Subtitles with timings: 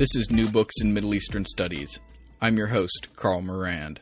[0.00, 2.00] This is New Books in Middle Eastern Studies.
[2.40, 4.00] I'm your host, Carl Morand.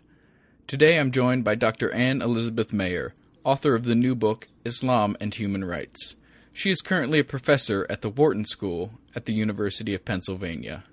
[0.68, 1.91] Today I'm joined by Dr.
[1.91, 6.15] Ann Elizabeth Mayer, author of the new book Islam and Human Rights.
[6.53, 10.84] She is currently a professor at the Wharton School at the University of Pennsylvania.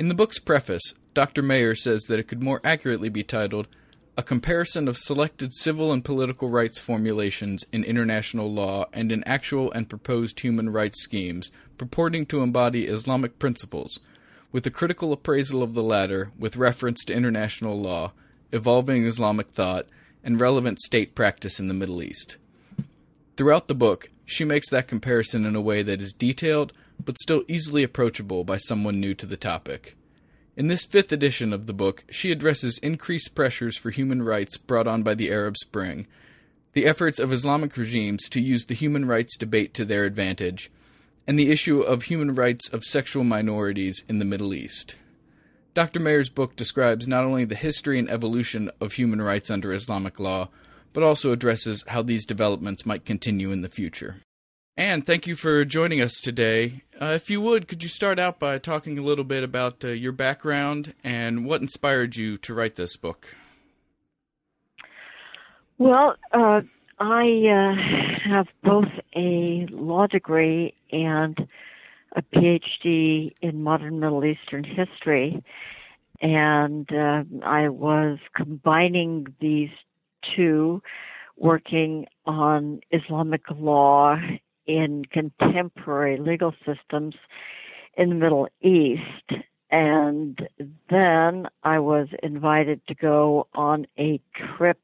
[0.00, 1.40] In the book's preface, Dr.
[1.40, 3.68] Mayer says that it could more accurately be titled
[4.18, 9.70] A Comparison of Selected Civil and Political Rights Formulations in International Law and in Actual
[9.70, 14.00] and Proposed Human Rights Schemes purporting to embody Islamic principles,
[14.54, 18.12] with a critical appraisal of the latter with reference to international law,
[18.52, 19.84] evolving Islamic thought,
[20.22, 22.36] and relevant state practice in the Middle East.
[23.36, 26.72] Throughout the book, she makes that comparison in a way that is detailed
[27.04, 29.96] but still easily approachable by someone new to the topic.
[30.56, 34.86] In this fifth edition of the book, she addresses increased pressures for human rights brought
[34.86, 36.06] on by the Arab Spring,
[36.74, 40.70] the efforts of Islamic regimes to use the human rights debate to their advantage,
[41.26, 44.96] and the issue of human rights of sexual minorities in the Middle East.
[45.74, 45.98] Dr.
[45.98, 50.48] Mayer's book describes not only the history and evolution of human rights under Islamic law,
[50.92, 54.16] but also addresses how these developments might continue in the future.
[54.76, 56.82] Ann, thank you for joining us today.
[57.00, 59.88] Uh, if you would, could you start out by talking a little bit about uh,
[59.88, 63.34] your background and what inspired you to write this book?
[65.78, 66.62] Well, uh,
[66.98, 71.48] I uh, have both a law degree and
[72.14, 75.42] a PhD in modern Middle Eastern history,
[76.20, 79.70] and uh, I was combining these
[80.36, 80.82] two,
[81.36, 84.16] working on Islamic law
[84.66, 87.16] in contemporary legal systems
[87.96, 89.42] in the Middle East.
[89.70, 90.48] And
[90.88, 94.20] then I was invited to go on a
[94.56, 94.80] trip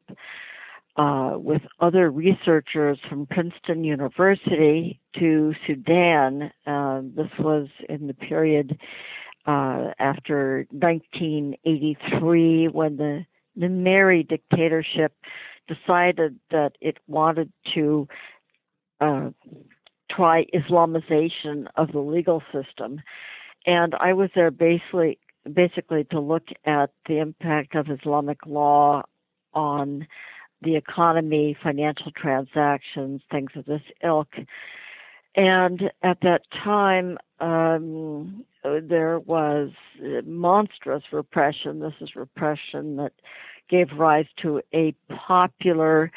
[0.96, 6.50] uh, with other researchers from Princeton University to Sudan.
[6.66, 8.78] Uh, this was in the period
[9.47, 13.24] uh, after 1983 when the
[13.58, 15.12] Numeri dictatorship
[15.69, 18.09] decided that it wanted to
[19.00, 19.31] uh,
[20.10, 23.00] try Islamization of the legal system.
[23.66, 25.19] And I was there basically
[25.50, 29.03] basically to look at the impact of Islamic law
[29.54, 30.06] on
[30.62, 34.28] the economy, financial transactions, things of this ilk.
[35.37, 39.71] And at that time, um, there was
[40.25, 41.81] monstrous repression.
[41.81, 43.12] This is repression that
[43.69, 46.10] gave rise to a popular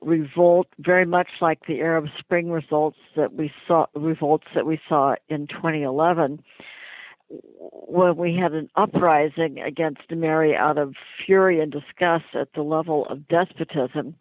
[0.00, 5.14] revolt, very much like the Arab Spring results that we saw, revolts that we saw
[5.28, 6.42] in 2011,
[7.60, 10.94] when we had an uprising against Numeri out of
[11.24, 14.14] fury and disgust at the level of despotism.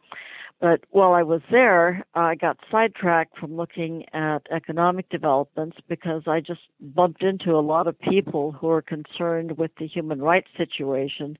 [0.59, 6.39] But while I was there, I got sidetracked from looking at economic developments because I
[6.39, 11.37] just bumped into a lot of people who are concerned with the human rights situation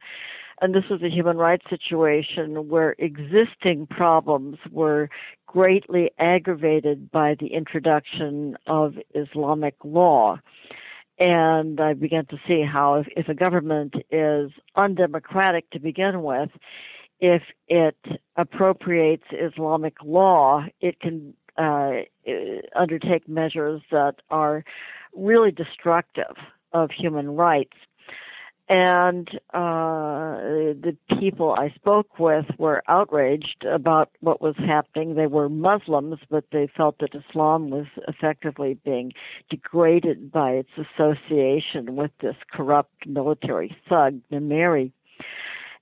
[0.62, 5.10] and this was a human rights situation where existing problems were
[5.48, 10.40] greatly aggravated by the introduction of Islamic law.
[11.22, 16.50] And I began to see how if, if a government is undemocratic to begin with,
[17.20, 17.96] if it
[18.36, 21.92] appropriates Islamic law, it can uh,
[22.76, 24.64] undertake measures that are
[25.16, 26.36] really destructive
[26.74, 27.78] of human rights
[28.72, 30.38] and uh,
[30.80, 35.16] the people I spoke with were outraged about what was happening.
[35.16, 39.12] They were Muslims, but they felt that Islam was effectively being
[39.50, 44.94] degraded by its association with this corrupt military thug, Numeri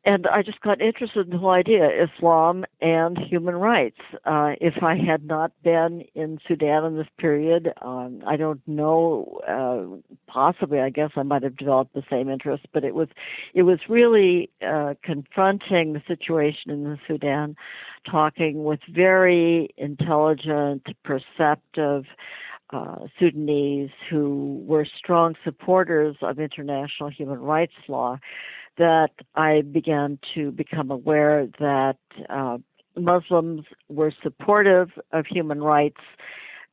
[0.10, 4.00] and I just got interested in the whole idea, Islam and human rights.
[4.26, 9.40] Uh, if I had not been in Sudan in this period, um, I don't know.
[9.48, 13.10] Uh, possibly, I guess I might have developed the same interest, but it was,
[13.54, 17.56] it was really uh, confronting the situation in the Sudan,
[18.10, 22.06] talking with very intelligent, perceptive.
[22.72, 28.20] Uh, Sudanese who were strong supporters of international human rights law
[28.80, 31.98] that I began to become aware that
[32.30, 32.58] uh,
[32.98, 36.02] Muslims were supportive of human rights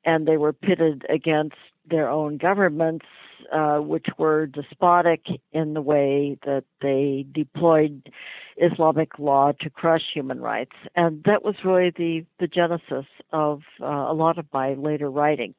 [0.04, 1.56] and they were pitted against
[1.88, 3.06] their own governments,
[3.52, 5.22] uh, which were despotic
[5.52, 8.10] in the way that they deployed
[8.56, 10.76] Islamic law to crush human rights.
[10.94, 15.54] And that was really the, the genesis of uh, a lot of my later writing.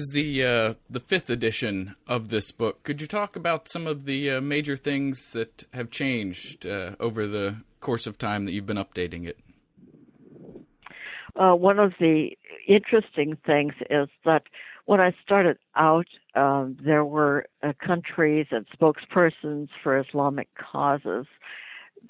[0.00, 2.82] Is the uh, the fifth edition of this book.
[2.82, 7.26] Could you talk about some of the uh, major things that have changed uh, over
[7.26, 9.38] the course of time that you've been updating it?
[11.36, 12.30] Uh, one of the
[12.66, 14.44] interesting things is that
[14.86, 21.26] when I started out, um, there were uh, countries and spokespersons for Islamic causes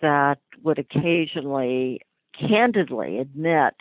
[0.00, 2.00] that would occasionally
[2.38, 3.75] candidly admit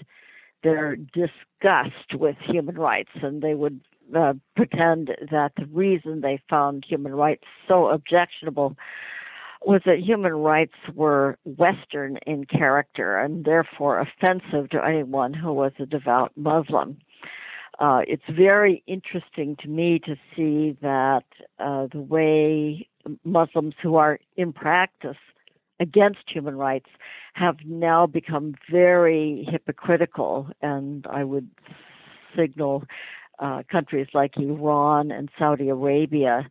[0.63, 3.79] their disgust with human rights, and they would
[4.15, 8.75] uh, pretend that the reason they found human rights so objectionable
[9.61, 15.73] was that human rights were Western in character and therefore offensive to anyone who was
[15.79, 16.97] a devout Muslim.
[17.77, 21.23] Uh, it's very interesting to me to see that
[21.59, 22.88] uh, the way
[23.23, 25.17] Muslims who are in practice
[25.79, 26.89] against human rights
[27.33, 31.50] have now become very hypocritical, and I would
[32.38, 32.83] signal
[33.39, 36.47] uh, countries like Iran and Saudi Arabia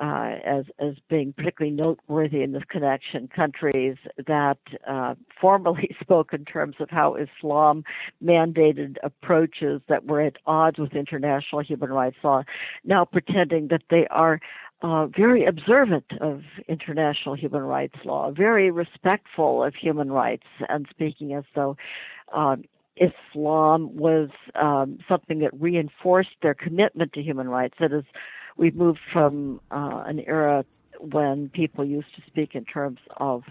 [0.00, 3.28] uh, as as being particularly noteworthy in this connection.
[3.28, 3.96] Countries
[4.26, 4.58] that
[4.88, 7.84] uh, formally spoke in terms of how Islam
[8.24, 12.42] mandated approaches that were at odds with international human rights law,
[12.84, 14.40] now pretending that they are
[14.82, 21.34] uh, very observant of international human rights law, very respectful of human rights, and speaking
[21.34, 21.76] as though
[22.32, 22.56] uh,
[23.00, 24.28] Islam was
[24.60, 27.74] um, something that reinforced their commitment to human rights.
[27.80, 28.04] That is,
[28.56, 30.64] we've moved from uh, an era
[31.00, 33.42] when people used to speak in terms of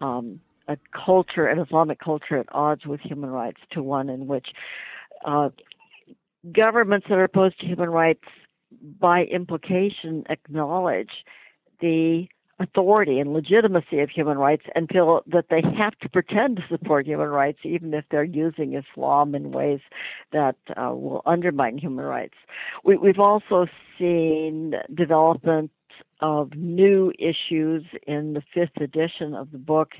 [0.00, 4.48] um, a culture, an Islamic culture at odds with human rights, to one in which
[5.24, 5.48] uh,
[6.52, 8.24] governments that are opposed to human rights,
[9.00, 11.10] by implication, acknowledge
[11.80, 12.26] the
[12.62, 17.06] authority and legitimacy of human rights and feel that they have to pretend to support
[17.06, 19.80] human rights even if they're using Islam in ways
[20.32, 22.34] that uh, will undermine human rights.
[22.84, 23.66] We, we've also
[23.98, 25.70] seen development
[26.20, 29.90] of new issues in the fifth edition of the book.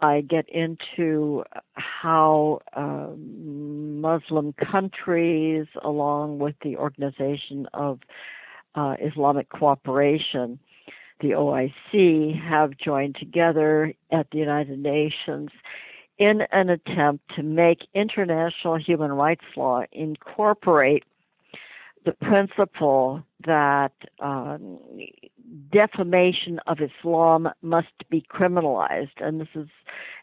[0.00, 1.44] I get into
[1.74, 8.00] how uh, Muslim countries, along with the Organization of
[8.74, 10.58] uh, Islamic Cooperation,
[11.22, 15.50] the OIC have joined together at the United Nations
[16.18, 21.04] in an attempt to make international human rights law incorporate
[22.04, 24.78] the principle that um,
[25.70, 29.68] defamation of Islam must be criminalized, and this is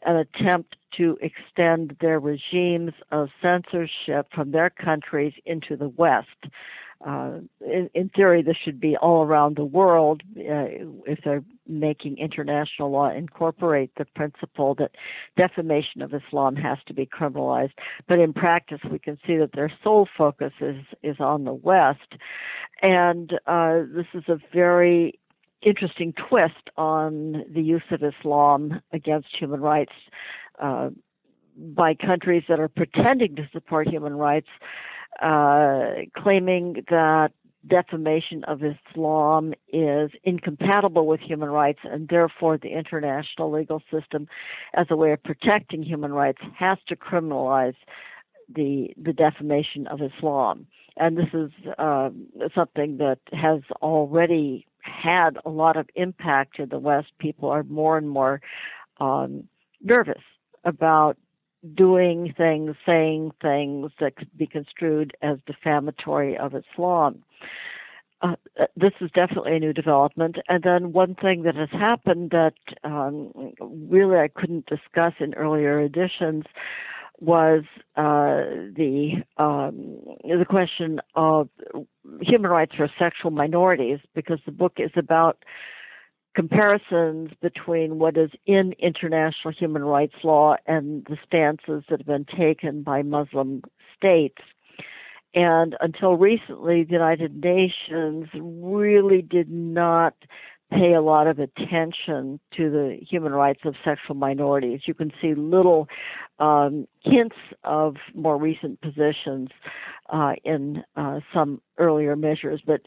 [0.06, 6.28] an attempt to extend their regimes of censorship from their countries into the West
[7.06, 10.68] uh, in, in, theory, this should be all around the world uh,
[11.06, 14.92] if they're making international law incorporate the principle that
[15.38, 17.72] defamation of Islam has to be criminalized.
[18.08, 22.16] But in practice, we can see that their sole focus is is on the West,
[22.82, 25.20] and uh, this is a very
[25.62, 29.94] interesting twist on the use of Islam against human rights.
[30.62, 30.90] Uh,
[31.56, 34.48] by countries that are pretending to support human rights,
[35.22, 37.32] uh, claiming that
[37.68, 44.28] defamation of Islam is incompatible with human rights and therefore the international legal system
[44.74, 47.76] as a way of protecting human rights has to criminalize
[48.54, 50.68] the the defamation of Islam.
[50.98, 52.10] And this is uh,
[52.56, 57.08] something that has already had a lot of impact in the West.
[57.20, 58.42] People are more and more
[59.00, 59.48] um,
[59.82, 60.22] nervous
[60.66, 61.18] about
[61.76, 67.24] doing things, saying things that could be construed as defamatory of Islam.
[68.22, 70.38] Uh, uh, this is definitely a new development.
[70.48, 72.54] And then one thing that has happened that
[72.84, 73.32] um,
[73.90, 76.44] really I couldn't discuss in earlier editions
[77.22, 77.64] was
[77.98, 78.44] uh,
[78.76, 81.50] the um, the question of
[82.22, 85.44] human rights for sexual minorities, because the book is about
[86.40, 92.24] comparisons between what is in international human rights law and the stances that have been
[92.24, 93.62] taken by Muslim
[93.98, 94.42] states.
[95.36, 100.14] And until recently, the United Nations really did not
[100.72, 104.82] pay a lot of attention to the human rights of sexual minorities.
[104.86, 105.90] You can see little
[106.40, 109.50] um, hints of more recent positions
[110.10, 112.80] uh, in uh, some earlier measures, but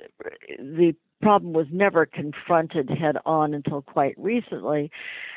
[0.59, 4.91] the problem was never confronted head on until quite recently.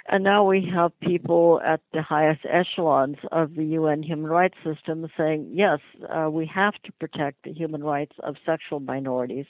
[0.07, 5.07] And now we have people at the highest echelons of the UN human rights system
[5.17, 9.45] saying, yes, uh, we have to protect the human rights of sexual minorities.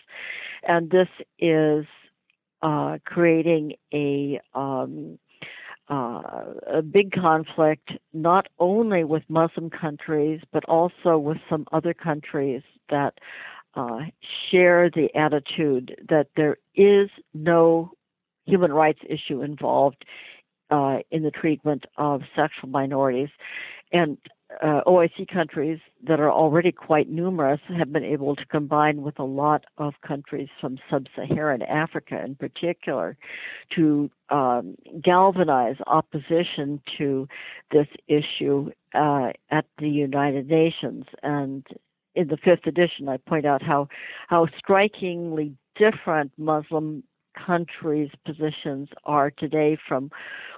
[0.67, 1.85] And this is
[2.61, 5.19] uh, creating a um,
[5.87, 12.63] uh, a big conflict not only with Muslim countries but also with some other countries
[12.89, 13.19] that
[13.75, 13.99] uh,
[14.49, 17.91] share the attitude that there is no
[18.45, 20.05] human rights issue involved
[20.69, 23.29] uh, in the treatment of sexual minorities.
[23.91, 24.17] And
[24.61, 29.23] uh, OIC countries that are already quite numerous have been able to combine with a
[29.23, 33.17] lot of countries from sub-Saharan Africa in particular
[33.75, 37.27] to um, galvanize opposition to
[37.71, 41.05] this issue uh, at the United Nations.
[41.23, 41.65] And
[42.15, 43.87] in the fifth edition, I point out how
[44.27, 47.03] how strikingly different Muslim
[47.35, 50.09] countries' positions are today from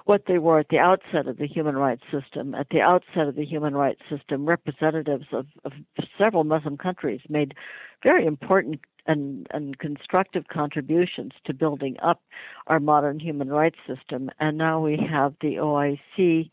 [0.04, 2.54] what they were at the outset of the human rights system.
[2.54, 5.72] At the outset of the human rights system, representatives of, of
[6.16, 7.54] several Muslim countries made
[8.02, 12.22] very important and, and constructive contributions to building up
[12.68, 14.30] our modern human rights system.
[14.38, 16.50] And now we have the OIC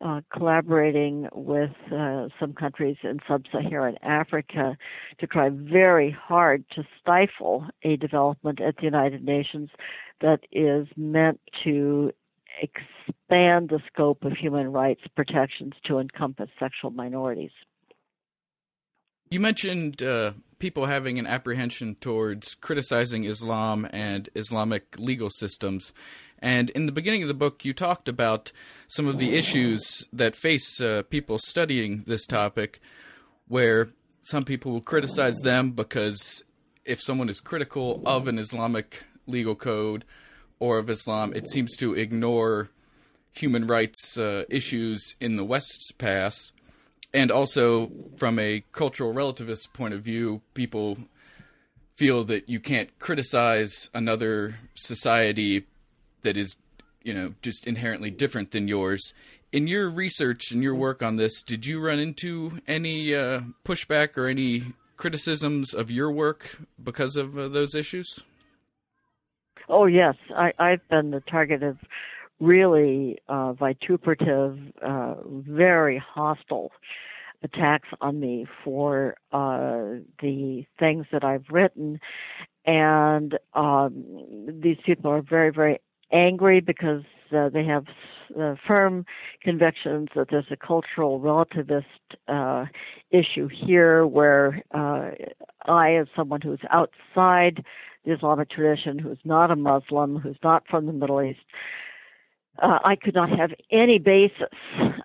[0.00, 4.76] uh, collaborating with uh, some countries in sub-Saharan Africa
[5.18, 9.70] to try very hard to stifle a development at the United Nations
[10.20, 12.12] that is meant to
[12.62, 17.50] expand the scope of human rights protections to encompass sexual minorities.
[19.30, 25.92] You mentioned uh, people having an apprehension towards criticizing Islam and Islamic legal systems.
[26.40, 28.52] And in the beginning of the book, you talked about
[28.86, 32.80] some of the issues that face uh, people studying this topic,
[33.48, 33.90] where
[34.22, 36.44] some people will criticize them because
[36.84, 40.04] if someone is critical of an Islamic legal code
[40.58, 42.70] or of Islam, it seems to ignore
[43.32, 46.52] human rights uh, issues in the West's past.
[47.14, 50.98] And also, from a cultural relativist point of view, people
[51.96, 55.66] feel that you can't criticize another society
[56.22, 56.56] that is,
[57.02, 59.12] you know, just inherently different than yours.
[59.50, 64.18] In your research and your work on this, did you run into any uh, pushback
[64.18, 68.20] or any criticisms of your work because of uh, those issues?
[69.68, 71.78] Oh yes, I, I've been the target of
[72.40, 76.72] really uh, vituperative, uh, very hostile
[77.42, 82.00] attacks on me for uh, the things that I've written,
[82.66, 85.80] and um, these people are very, very
[86.12, 87.02] angry because
[87.36, 87.84] uh, they have
[88.38, 89.04] uh, firm
[89.42, 91.84] convictions that there's a cultural relativist
[92.28, 92.66] uh,
[93.10, 95.10] issue here where uh,
[95.66, 97.64] I, as someone who's outside
[98.04, 101.40] the Islamic tradition, who's not a Muslim, who's not from the Middle East,
[102.62, 104.48] uh, I could not have any basis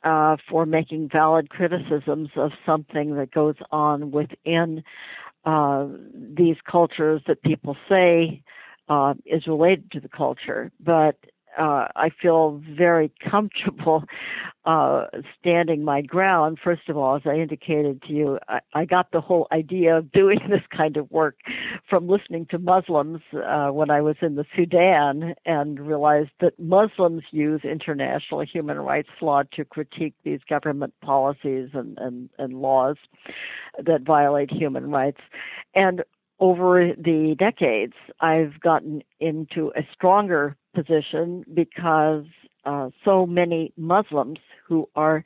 [0.04, 4.84] uh, for making valid criticisms of something that goes on within
[6.36, 8.42] these cultures that people say
[8.90, 11.18] uh, is related to the culture, but
[11.58, 14.04] uh, I feel very comfortable
[14.66, 15.06] uh,
[15.40, 16.58] standing my ground.
[16.64, 20.12] First of all, as I indicated to you, I, I, got the whole idea of
[20.12, 21.36] doing this kind of work
[21.90, 27.24] from listening to Muslims uh, when I was in the Sudan and realized that Muslims
[27.32, 32.96] use international human rights law to critique these government policies and, and, and laws
[33.78, 35.20] that violate human rights.
[35.76, 36.04] And
[36.40, 42.26] over the decades, I've gotten into a stronger position because
[42.66, 45.24] uh, so many Muslims who are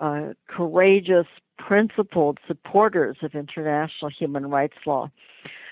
[0.00, 1.26] uh, courageous,
[1.58, 5.10] principled supporters of international human rights law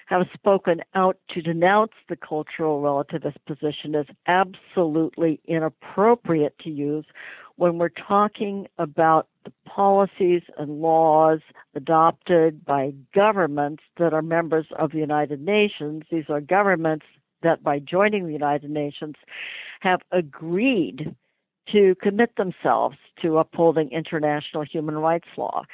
[0.07, 7.05] have spoken out to denounce the cultural relativist position as absolutely inappropriate to use
[7.57, 11.41] when we're talking about the policies and laws
[11.75, 16.03] adopted by governments that are members of the United Nations.
[16.11, 17.07] These are governments
[17.43, 19.15] that, by joining the United Nations,
[19.81, 21.15] have agreed
[21.73, 25.65] to commit themselves to upholding international human rights law.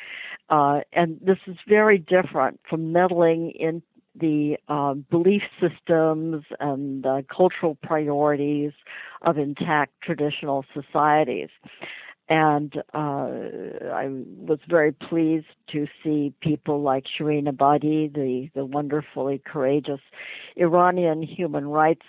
[0.51, 3.83] Uh, and this is very different from meddling in
[4.15, 8.73] the uh, belief systems and cultural priorities
[9.23, 11.49] of intact traditional societies.
[12.33, 13.29] And uh,
[13.93, 20.01] I was very pleased to see people like Shirin Ebadi, the, the wonderfully courageous
[20.57, 22.07] Iranian human rights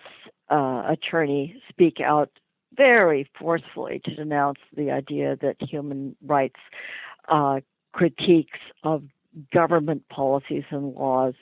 [0.49, 2.29] uh, attorney, speak out
[2.73, 6.59] very forcefully to denounce the idea that human rights
[7.27, 7.59] uh,
[7.91, 9.03] critiques of
[9.53, 11.33] government policies and laws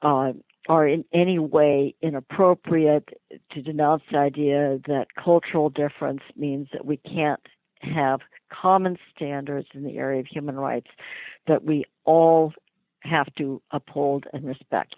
[0.00, 0.32] uh,
[0.70, 3.10] are in any way inappropriate.
[3.52, 7.46] To denounce the idea that cultural difference means that we can't
[7.80, 10.88] have common standards in the area of human rights
[11.46, 12.52] that we all
[13.00, 14.94] have to uphold and respect.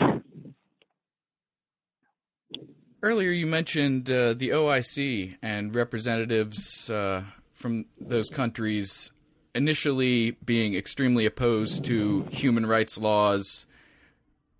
[3.03, 9.13] Earlier, you mentioned uh, the OIC and representatives uh, from those countries
[9.55, 13.67] initially being extremely opposed to human rights laws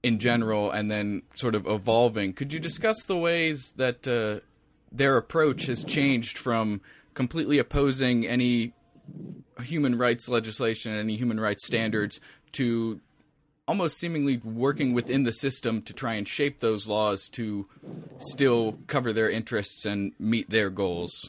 [0.03, 2.33] in general and then sort of evolving.
[2.33, 4.45] Could you discuss the ways that uh,
[4.93, 6.81] their approach has changed from
[7.19, 8.73] completely opposing any
[9.61, 12.21] human rights legislation any human rights standards
[12.53, 13.01] to
[13.67, 17.67] almost seemingly working within the system to try and shape those laws to
[18.19, 21.29] still cover their interests and meet their goals?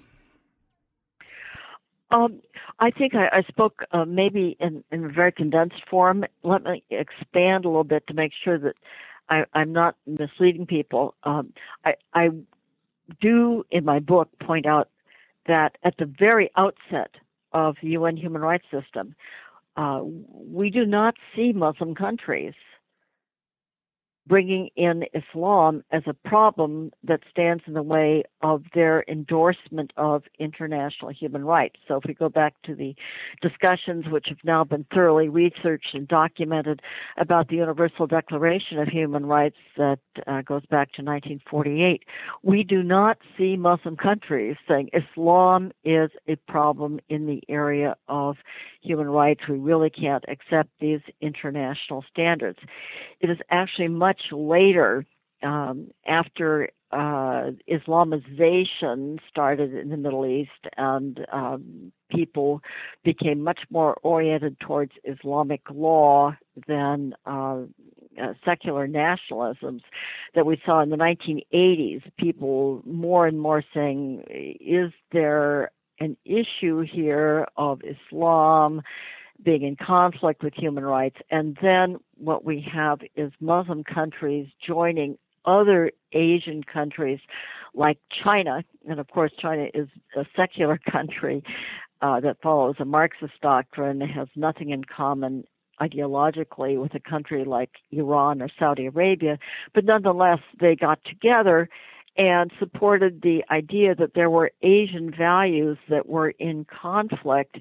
[2.12, 2.40] Um,
[2.80, 6.24] I think I, I spoke uh, maybe in, in a very condensed form.
[6.44, 8.76] Let me expand a little bit to make sure that
[9.28, 11.16] I, am not misleading people.
[11.24, 11.52] Um,
[11.84, 12.30] I, I
[13.20, 14.90] do in my book point out
[15.50, 17.12] that at the very outset
[17.52, 19.16] of the UN human rights system,
[19.76, 22.54] uh, we do not see Muslim countries
[24.30, 30.24] bringing in Islam as a problem that stands in the way of their endorsement of
[30.38, 31.78] international human rights.
[31.88, 32.96] So if we go back to the
[33.42, 36.82] discussions which have now been thoroughly researched and documented
[37.18, 42.04] about the Universal Declaration of Human Rights that uh, goes back to 1948,
[42.44, 48.36] we do not see Muslim countries saying Islam is a problem in the area of
[48.82, 49.42] human rights.
[49.50, 52.60] We really can't accept these international standards.
[53.20, 55.06] It is actually much later,
[55.44, 62.62] um, after uh, Islamization started in the Middle East and um, people
[63.04, 66.36] became much more oriented towards Islamic law
[66.68, 67.62] than uh,
[68.22, 69.82] uh, secular nationalisms
[70.34, 72.02] that we saw in the 1980s.
[72.18, 74.24] People more and more saying,
[74.60, 78.82] is there an issue here of Islam
[79.44, 81.18] being in conflict with human rights.
[81.32, 87.20] And then what we have is Muslim countries joining other Asian countries
[87.74, 91.44] like China, and of course, China is a secular country
[92.02, 95.44] uh, that follows a Marxist doctrine, has nothing in common
[95.80, 99.40] ideologically with a country like Iran or Saudi Arabia,
[99.74, 101.70] but nonetheless, they got together
[102.18, 107.60] and supported the idea that there were Asian values that were in conflict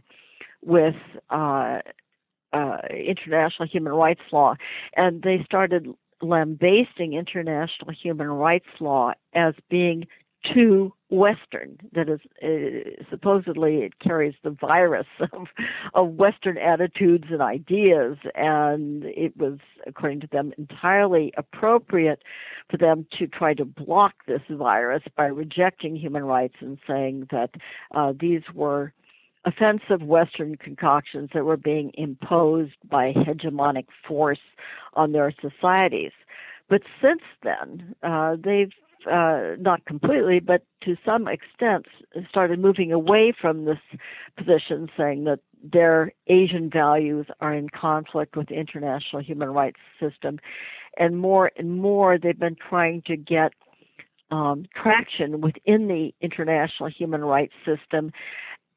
[0.64, 0.96] with
[1.30, 1.80] uh,
[2.52, 4.54] uh, international human rights law.
[4.96, 5.88] And they started
[6.20, 10.06] lambasting international human rights law as being
[10.54, 11.78] too Western.
[11.92, 15.48] That is, uh, supposedly it carries the virus of,
[15.94, 22.22] of Western attitudes and ideas, and it was, according to them, entirely appropriate
[22.70, 27.50] for them to try to block this virus by rejecting human rights and saying that
[27.94, 28.92] uh, these were
[29.48, 34.38] offensive Western concoctions that were being imposed by hegemonic force
[34.94, 36.12] on their societies.
[36.68, 38.72] But since then, uh, they've
[39.10, 41.86] uh, not completely, but to some extent,
[42.28, 43.78] started moving away from this
[44.36, 50.38] position, saying that their Asian values are in conflict with the international human rights system,
[50.96, 53.52] and more and more they've been trying to get
[54.30, 58.12] um, traction within the international human rights system.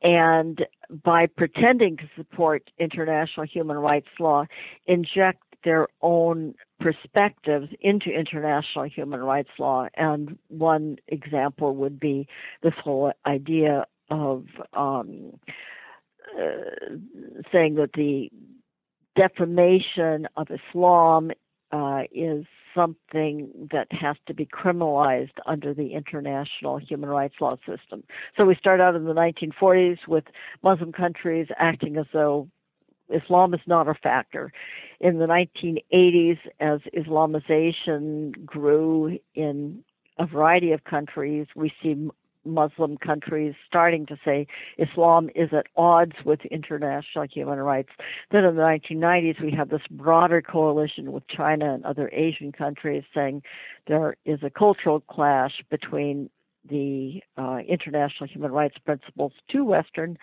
[0.04, 0.66] And
[1.04, 4.46] by pretending to support international human rights law,
[4.88, 9.88] inject their own perspectives into international human rights law.
[9.96, 12.28] And one example would be
[12.64, 15.34] this whole idea of um,
[16.38, 16.96] uh,
[17.52, 18.32] saying that the
[19.16, 21.32] defamation of Islam
[21.71, 28.03] uh, is something that has to be criminalized under the international human rights law system.
[28.38, 30.23] So we start out in the 1940s with
[30.63, 32.47] Muslim countries acting as though
[33.10, 34.53] Islam is not a factor.
[34.99, 39.84] In the 1980s, as Islamization grew in
[40.17, 42.10] a variety of countries, we see
[42.45, 47.89] Muslim countries starting to say Islam is at odds with international human rights.
[48.32, 53.04] Then in the 1990s, we have this broader coalition with China and other Asian countries
[53.13, 53.43] saying
[53.88, 56.30] there is a cultural clash between
[56.69, 60.17] the uh, international human rights principles to Western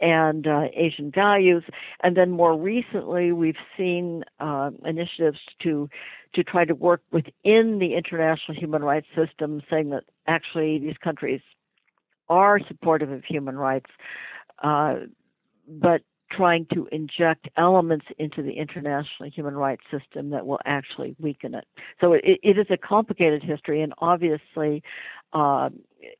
[0.00, 1.64] and uh, Asian values.
[2.02, 5.88] And then more recently, we've seen uh, initiatives to
[6.32, 11.40] to try to work within the international human rights system, saying that actually these countries
[12.30, 13.90] are supportive of human rights,
[14.62, 15.00] uh,
[15.68, 21.54] but trying to inject elements into the international human rights system that will actually weaken
[21.54, 21.66] it.
[22.00, 24.82] So it, it is a complicated history, and obviously,
[25.32, 25.70] uh,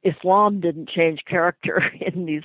[0.03, 2.43] Islam didn't change character in these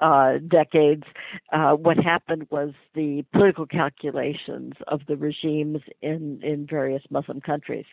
[0.00, 1.04] uh, decades.
[1.52, 7.86] Uh, what happened was the political calculations of the regimes in, in various Muslim countries.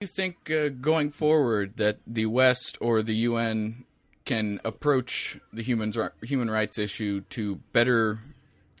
[0.00, 3.84] You think uh, going forward that the West or the UN
[4.24, 8.20] can approach the human human rights issue to better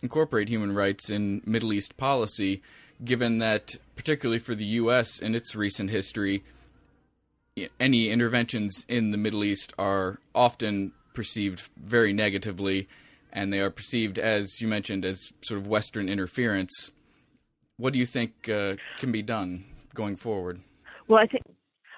[0.02, 2.62] incorporate human rights in Middle East policy,
[3.04, 5.18] given that particularly for the U.S.
[5.18, 6.42] in its recent history,
[7.78, 12.88] any interventions in the Middle East are often perceived very negatively,
[13.30, 16.92] and they are perceived, as you mentioned, as sort of Western interference.
[17.76, 20.62] What do you think uh, can be done going forward?
[21.10, 21.42] Well, I think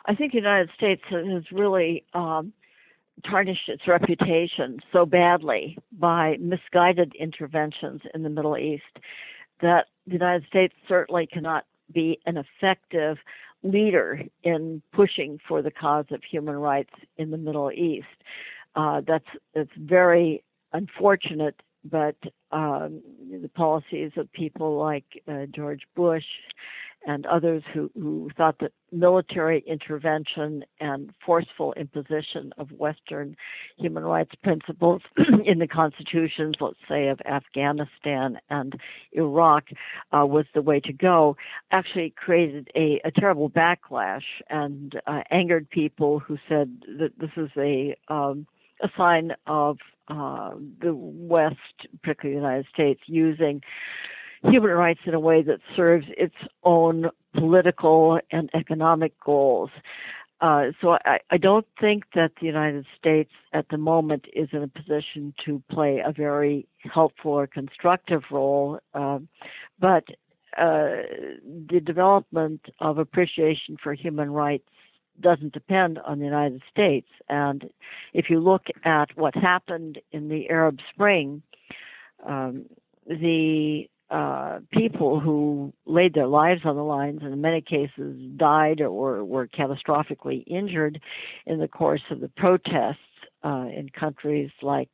[0.07, 2.55] I think the United States has really um,
[3.29, 8.99] tarnished its reputation so badly by misguided interventions in the Middle East
[9.61, 13.19] that the United States certainly cannot be an effective
[13.63, 18.07] leader in pushing for the cause of human rights in the Middle East.
[18.75, 22.17] Uh, that's it's very unfortunate, but
[22.51, 26.25] um, the policies of people like uh, George Bush
[27.07, 33.37] and others who, who thought that military intervention and forceful imposition of Western
[33.79, 35.03] human rights principles
[35.45, 38.75] in the constitutions, let's say, of Afghanistan and
[39.13, 39.65] Iraq
[40.13, 41.37] uh, was the way to go,
[41.71, 47.51] actually created a, a terrible backlash and uh, angered people who said that this is
[47.57, 48.47] a um,
[48.83, 51.57] a sign of uh, the West,
[52.03, 53.63] particularly the United States, using
[54.43, 59.71] human rights in a way that serves its own political and economic goals.
[60.41, 64.65] Uh, so I, I, don't think that the United States at the moment is in
[64.65, 69.21] a position to play a very helpful or constructive role, uh,
[69.79, 70.03] but
[70.59, 71.07] uh,
[71.71, 74.69] the development of appreciation for human rights
[75.21, 77.09] doesn't depend on the United States.
[77.29, 77.71] And
[78.13, 81.43] if you look at what happened in the Arab Spring,
[82.27, 82.67] um,
[83.07, 88.83] the uh, people who laid their lives on the lines and in many cases died
[88.83, 91.01] or were catastrophically injured
[91.47, 92.99] in the course of the protests
[93.43, 94.91] uh, in countries like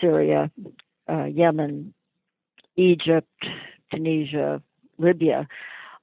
[0.00, 0.50] Syria,
[1.10, 1.92] uh, Yemen,
[2.76, 3.28] Egypt,
[3.92, 4.62] Tunisia,
[4.96, 5.46] Libya,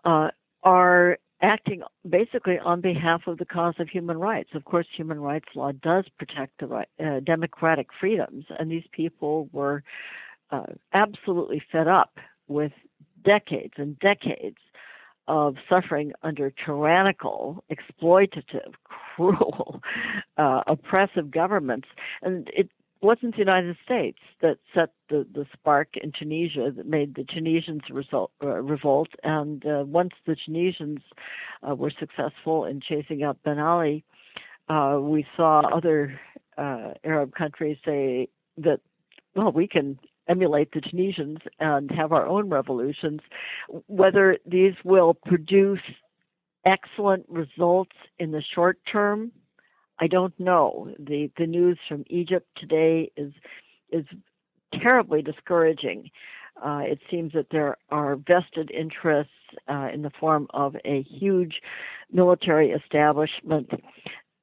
[0.06, 0.30] uh,
[0.62, 4.50] are acting basically on behalf of the cause of human rights.
[4.54, 9.50] Of course, human rights law does protect the right, uh, democratic freedoms, and these people
[9.52, 9.84] were
[10.52, 12.72] uh, absolutely fed up with
[13.24, 14.58] decades and decades
[15.28, 19.82] of suffering under tyrannical, exploitative, cruel,
[20.38, 21.88] uh, oppressive governments.
[22.22, 22.70] And it
[23.02, 27.82] wasn't the United States that set the, the spark in Tunisia that made the Tunisians
[27.92, 29.10] result, uh, revolt.
[29.24, 31.00] And uh, once the Tunisians
[31.68, 34.04] uh, were successful in chasing out Ben Ali,
[34.70, 36.20] uh, we saw other
[36.58, 38.80] uh, Arab countries say that,
[39.36, 43.22] well, we can emulate the Tunisians and have our own revolutions.
[43.88, 45.82] Whether these will produce
[46.66, 49.32] excellent results in the short term,
[50.00, 50.94] I don't know.
[51.00, 53.34] The the news from Egypt today is
[53.92, 54.06] is
[54.82, 56.12] terribly discouraging.
[56.64, 59.32] Uh, it seems that there are vested interests
[59.68, 61.62] uh, in the form of a huge
[62.12, 63.70] military establishment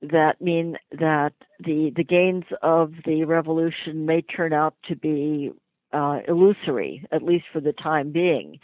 [0.00, 5.50] that mean that the the gains of the revolution may turn out to be
[5.94, 8.59] uh, illusory, at least for the time being.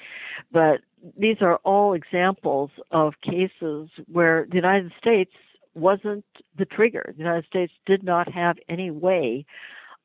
[0.52, 0.80] But
[1.16, 5.32] these are all examples of cases where the United States
[5.74, 6.24] wasn't
[6.58, 7.12] the trigger.
[7.12, 9.46] The United States did not have any way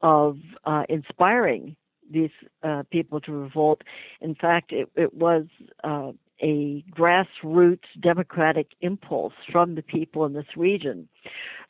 [0.01, 1.75] of uh, inspiring
[2.11, 2.29] these
[2.63, 3.81] uh, people to revolt.
[4.21, 5.45] In fact, it, it was
[5.83, 6.11] uh,
[6.41, 11.07] a grassroots democratic impulse from the people in this region.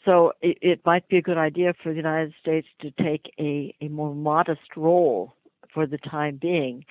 [0.04, 3.74] So it, it, might be a good idea for the United States to take a,
[3.82, 5.35] a more modest role
[5.76, 6.84] for the time being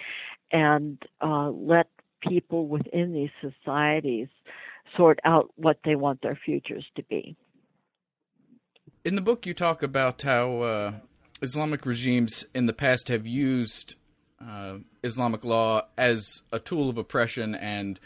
[0.52, 1.88] and uh, let
[2.20, 4.28] people within these societies
[4.96, 7.36] sort out what they want their futures to be.
[9.04, 10.92] In the book, you talk about how uh,
[11.42, 13.96] Islamic regimes in the past have used
[14.40, 17.98] uh, Islamic law as a tool of oppression and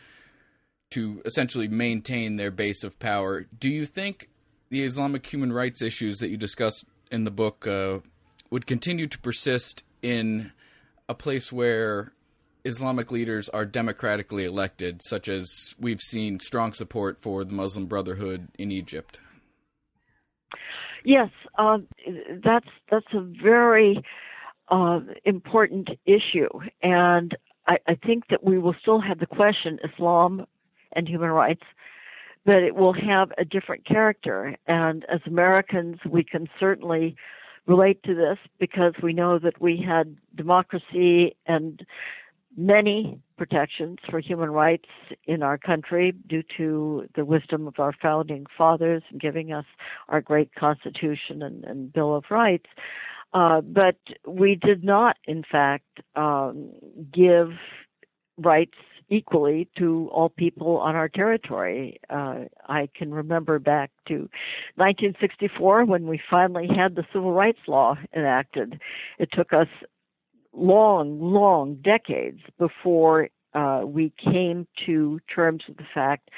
[0.91, 3.47] to essentially maintain their base of power.
[3.59, 4.31] Do you think
[4.71, 7.99] the Islamic human rights issues that you discuss in the book uh,
[8.51, 10.53] would continue to persist in
[11.09, 12.13] a place where
[12.65, 18.49] Islamic leaders are democratically elected, such as we've seen strong support for the Muslim Brotherhood
[18.59, 19.21] in Egypt?
[21.05, 21.79] Yes, uh,
[22.45, 24.03] that's that's a very
[24.69, 26.49] uh, important issue,
[26.83, 30.45] and I, I think that we will still have the question Islam
[30.93, 31.63] and human rights,
[32.45, 34.57] but it will have a different character.
[34.67, 37.17] And as Americans, we can certainly
[37.69, 41.87] relate to this because we know that we had democracy and
[42.57, 44.89] many protections for human rights
[45.27, 49.67] in our country due to the wisdom of our founding fathers and giving us
[50.09, 52.67] our great Constitution and, and Bill of Rights.
[53.35, 56.71] Uh, but we did not, in fact, um,
[57.13, 57.51] give
[58.39, 58.79] rights
[59.11, 62.01] equally to all people on our territory.
[62.11, 64.29] Uh, I can remember back to
[64.77, 68.81] 1964 when we finally had the Civil Rights Law enacted.
[69.19, 69.69] It took us
[70.53, 76.31] long, long decades before uh, we came to terms with the fact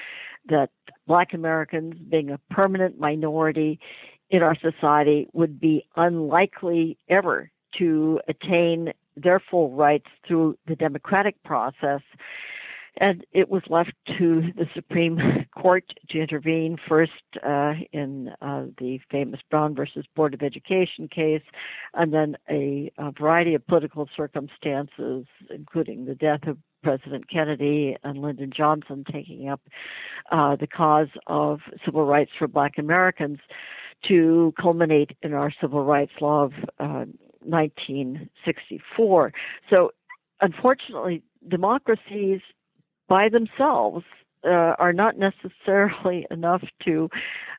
[0.49, 0.71] that
[1.07, 3.79] black Americans, being a permanent minority
[4.31, 11.43] in our society, would be unlikely ever to attain their full rights through the democratic
[11.43, 12.01] process.
[13.01, 15.19] And it was left to the Supreme
[15.57, 21.43] Court to intervene first uh, in uh, the famous Brown versus Board of Education case,
[21.95, 28.19] and then a, a variety of political circumstances, including the death of President Kennedy and
[28.19, 29.63] Lyndon Johnson taking up
[30.31, 33.39] uh, the cause of civil rights for black Americans
[34.09, 37.07] to culminate in our civil rights law of uh,
[37.41, 39.33] 1964.
[39.73, 39.91] So,
[40.43, 42.41] unfortunately, democracies
[43.11, 44.05] by themselves
[44.45, 47.11] uh, are not necessarily enough to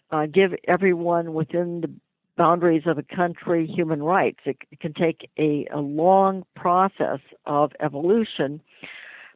[0.09, 1.91] uh, give everyone within the
[2.37, 4.39] boundaries of a country human rights.
[4.45, 8.61] It, it can take a, a long process of evolution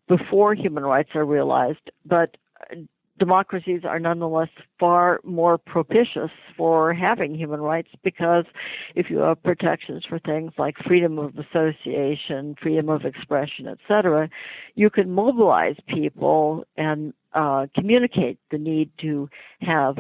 [0.08, 2.38] before human rights are realized, but
[3.18, 4.50] democracies are nonetheless
[4.80, 8.46] far more propitious for having human rights because
[8.96, 14.30] if you have protections for things like freedom of association, freedom of expression, etc.,
[14.76, 19.30] you can mobilize people and uh, communicate the need to
[19.62, 19.98] have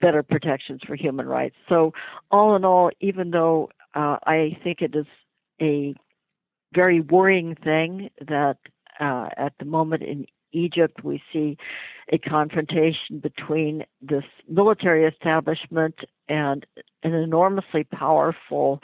[0.00, 1.54] better protections for human rights.
[1.68, 1.92] So,
[2.30, 5.06] all in all, even though uh, I think it is
[5.60, 5.94] a
[6.74, 8.58] very worrying thing that
[9.00, 10.26] uh, at the moment in
[10.56, 11.56] Egypt, we see
[12.12, 15.96] a confrontation between this military establishment
[16.28, 16.66] and
[17.02, 18.80] an enormously powerful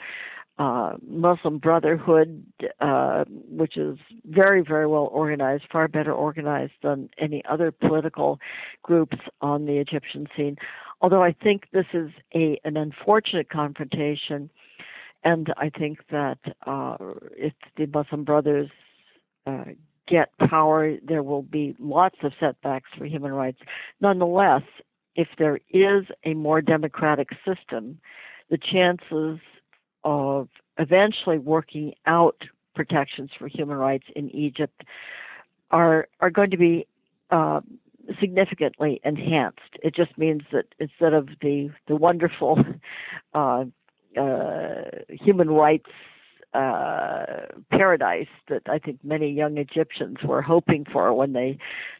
[0.59, 2.45] uh, Muslim Brotherhood,
[2.79, 8.39] uh, which is very, very well organized, far better organized than any other political
[8.83, 10.57] groups on the Egyptian scene.
[11.01, 14.49] Although I think this is a an unfortunate confrontation,
[15.23, 16.97] and I think that uh,
[17.35, 18.69] if the Muslim Brothers
[19.47, 19.65] uh,
[20.07, 23.59] get power, there will be lots of setbacks for human rights.
[24.01, 24.63] Nonetheless,
[25.15, 27.99] if there is a more democratic system,
[28.49, 29.39] the chances
[30.03, 32.43] of eventually working out
[32.75, 34.83] protections for human rights in Egypt
[35.71, 36.87] are are going to be
[37.31, 37.61] uh,
[38.19, 39.59] significantly enhanced.
[39.81, 42.59] It just means that instead of the the wonderful
[43.33, 43.65] uh,
[44.19, 45.89] uh, human rights
[46.53, 51.57] uh, paradise that I think many young Egyptians were hoping for when they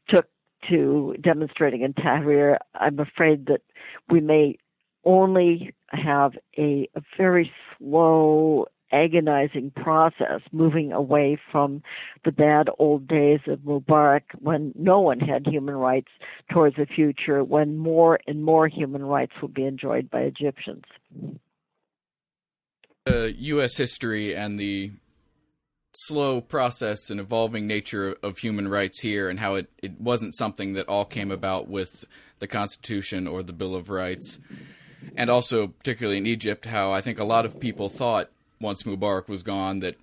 [0.08, 0.28] took
[0.70, 2.58] to demonstrating in Tahrir.
[2.76, 3.62] I'm afraid that
[4.10, 4.58] we may
[5.04, 11.82] only have a, a very slow agonizing process moving away from
[12.26, 16.12] the bad old days of Mubarak when no one had human rights
[16.52, 20.84] towards a future when more and more human rights will be enjoyed by Egyptians
[23.06, 23.76] the U.S.
[23.78, 24.92] history and the
[25.96, 30.74] slow process and evolving nature of human rights here, and how it, it wasn't something
[30.74, 32.06] that all came about with
[32.40, 34.40] the Constitution or the Bill of Rights.
[35.16, 39.28] And also, particularly in Egypt, how I think a lot of people thought once Mubarak
[39.28, 39.96] was gone that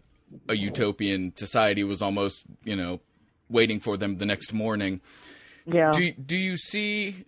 [0.48, 3.00] a utopian society was almost, you know,
[3.48, 5.00] waiting for them the next morning.
[5.66, 5.90] Yeah.
[5.92, 7.24] Do do you see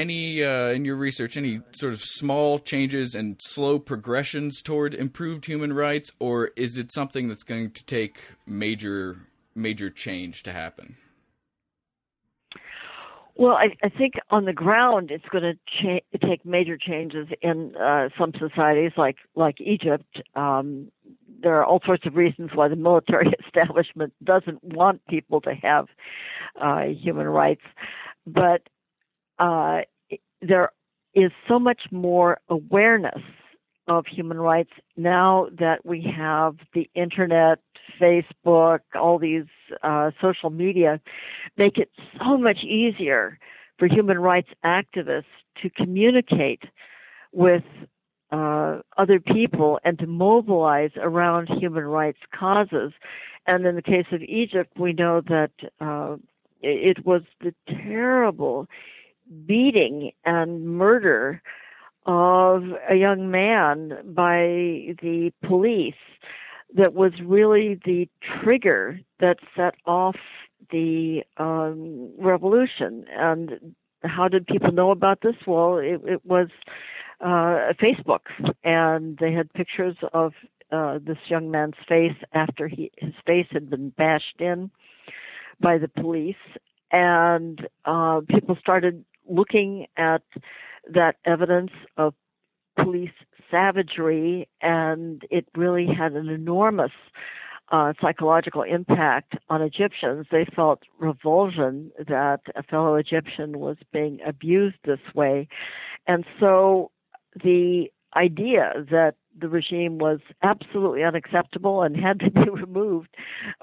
[0.00, 5.46] any uh, in your research any sort of small changes and slow progressions toward improved
[5.46, 10.96] human rights, or is it something that's going to take major major change to happen?
[13.36, 17.74] Well, I, I think on the ground it's going to cha- take major changes in
[17.76, 20.20] uh, some societies, like like Egypt.
[20.34, 20.90] Um,
[21.42, 25.86] there are all sorts of reasons why the military establishment doesn't want people to have
[26.60, 27.62] uh, human rights,
[28.26, 28.68] but
[29.40, 29.80] uh,
[30.40, 30.70] there
[31.14, 33.22] is so much more awareness
[33.88, 37.58] of human rights now that we have the internet,
[38.00, 39.46] Facebook, all these
[39.82, 41.00] uh, social media,
[41.56, 43.38] make it so much easier
[43.78, 45.24] for human rights activists
[45.60, 46.62] to communicate
[47.32, 47.64] with
[48.30, 52.92] uh, other people and to mobilize around human rights causes.
[53.46, 55.50] And in the case of Egypt, we know that
[55.80, 56.16] uh,
[56.62, 58.68] it was the terrible
[59.46, 61.42] beating and murder
[62.06, 65.94] of a young man by the police
[66.74, 68.08] that was really the
[68.42, 70.16] trigger that set off
[70.70, 73.04] the um, revolution.
[73.10, 75.36] And how did people know about this?
[75.46, 76.48] Well, it, it was
[77.20, 78.20] uh, Facebook,
[78.64, 80.32] and they had pictures of
[80.72, 84.70] uh, this young man's face after he his face had been bashed in
[85.60, 86.36] by the police,
[86.92, 90.22] and uh, people started looking at
[90.92, 92.14] that evidence of
[92.76, 93.10] police
[93.50, 96.92] savagery, and it really had an enormous
[97.72, 100.26] uh, psychological impact on Egyptians.
[100.30, 105.48] They felt revulsion that a fellow Egyptian was being abused this way.
[106.06, 106.90] And so
[107.42, 113.16] the idea that the regime was absolutely unacceptable and had to be removed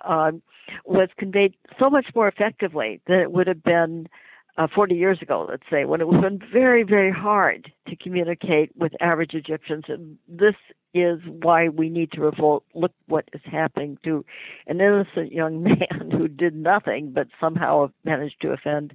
[0.08, 0.42] um,
[0.86, 4.08] was conveyed so much more effectively than it would have been
[4.58, 8.92] uh, 40 years ago, let's say, when it was very, very hard to communicate with
[9.00, 9.86] average Egyptians.
[9.88, 10.56] And this
[10.96, 12.64] is why we need to revolt.
[12.74, 14.26] Look what is happening to
[14.66, 18.94] an innocent young man who did nothing but somehow managed to offend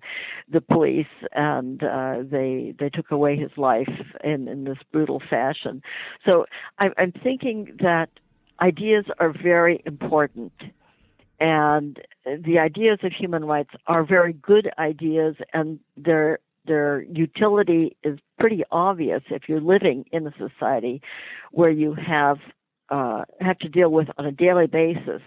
[0.50, 3.90] the police, and uh, they they took away his life
[4.24, 5.82] in in this brutal fashion.
[6.28, 6.46] So
[6.80, 8.08] I, I'm thinking that
[8.60, 10.52] ideas are very important
[11.42, 18.20] and the ideas of human rights are very good ideas and their their utility is
[18.38, 21.02] pretty obvious if you're living in a society
[21.50, 22.38] where you have
[22.90, 25.20] uh, have to deal with on a daily basis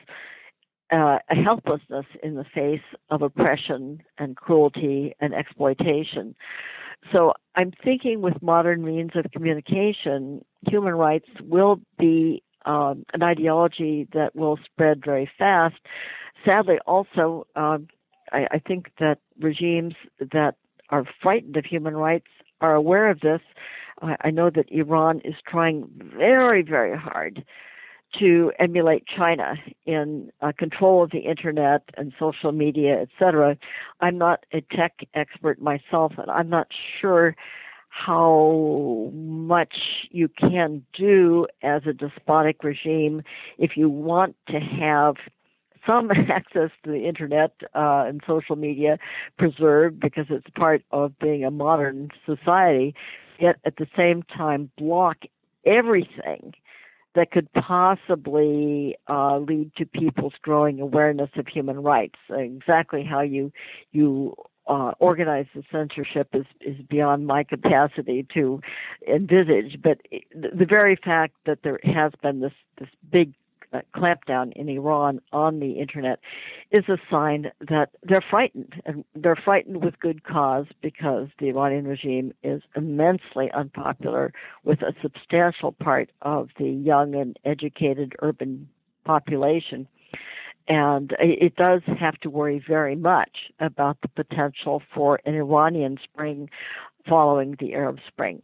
[0.93, 6.33] uh, a helplessness in the face of oppression and cruelty and exploitation.
[7.13, 14.07] So I'm thinking with modern means of communication, human rights will be um, an ideology
[14.13, 15.75] that will spread very fast.
[16.47, 17.87] Sadly, also, um,
[18.31, 20.55] I, I think that regimes that
[20.89, 22.27] are frightened of human rights
[22.61, 23.41] are aware of this.
[24.01, 27.45] I, I know that Iran is trying very, very hard
[28.19, 33.57] to emulate China in uh, control of the internet and social media, etc.
[33.99, 36.67] I'm not a tech expert myself, and I'm not
[37.01, 37.35] sure
[37.97, 43.23] how much you can do as a despotic regime
[43.57, 45.15] if you want to have
[45.87, 48.97] some access to the internet uh, and social media
[49.37, 52.93] preserved because it's part of being a modern society,
[53.39, 55.19] yet at the same time block
[55.65, 56.53] everything
[57.15, 62.19] that could possibly uh, lead to people's growing awareness of human rights.
[62.29, 63.53] Exactly how you
[63.93, 64.35] you
[64.67, 68.61] uh, organize the censorship is, is beyond my capacity to
[69.07, 69.81] envisage.
[69.81, 69.99] But
[70.33, 73.33] the, very fact that there has been this, this big
[73.73, 76.19] uh, clampdown in Iran on the internet
[76.71, 81.87] is a sign that they're frightened, and they're frightened with good cause because the Iranian
[81.87, 88.67] regime is immensely unpopular with a substantial part of the young and educated urban
[89.03, 89.87] population
[90.67, 96.49] and it does have to worry very much about the potential for an Iranian spring
[97.07, 98.41] following the Arab Spring.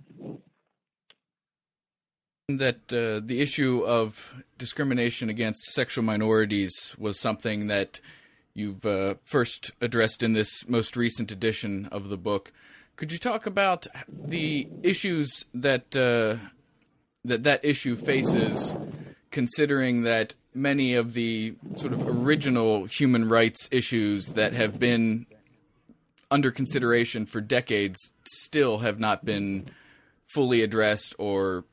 [2.48, 8.02] That uh, the issue of discrimination against sexual minorities was something that
[8.54, 12.52] you've uh, first addressed in this most recent edition of the book.
[12.98, 16.46] Could you talk about the issues that uh,
[17.24, 18.76] that that issue faces,
[19.32, 25.26] considering that many of the sort of original human rights issues that have been
[26.30, 29.70] under consideration for decades still have not been
[30.28, 31.66] fully addressed or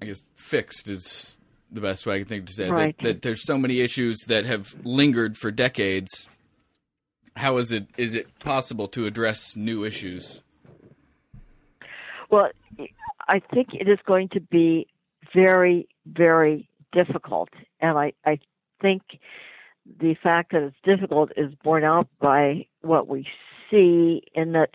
[0.00, 1.38] I guess fixed is
[1.70, 2.96] the best way I can think to say right.
[2.98, 6.28] that, that there's so many issues that have lingered for decades.
[7.34, 10.42] How is it is it possible to address new issues?
[12.30, 12.50] Well,
[13.28, 14.88] I think it is going to be
[15.34, 17.50] very, very difficult.
[17.80, 18.38] And I, I
[18.80, 19.02] think
[20.00, 23.26] the fact that it's difficult is borne out by what we
[23.70, 24.70] see in that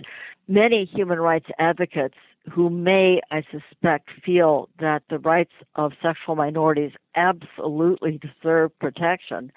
[0.47, 2.15] many human rights advocates
[2.51, 9.51] who may, I suspect, feel that the rights of sexual minorities absolutely deserve protection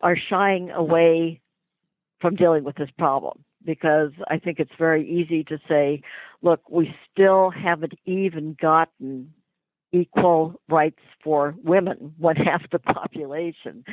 [0.00, 1.40] are shying away
[2.20, 6.02] from dealing with this problem because I think it's very easy to say,
[6.42, 9.32] look, we still haven't even gotten
[9.94, 13.84] equal rights for women, one half the population.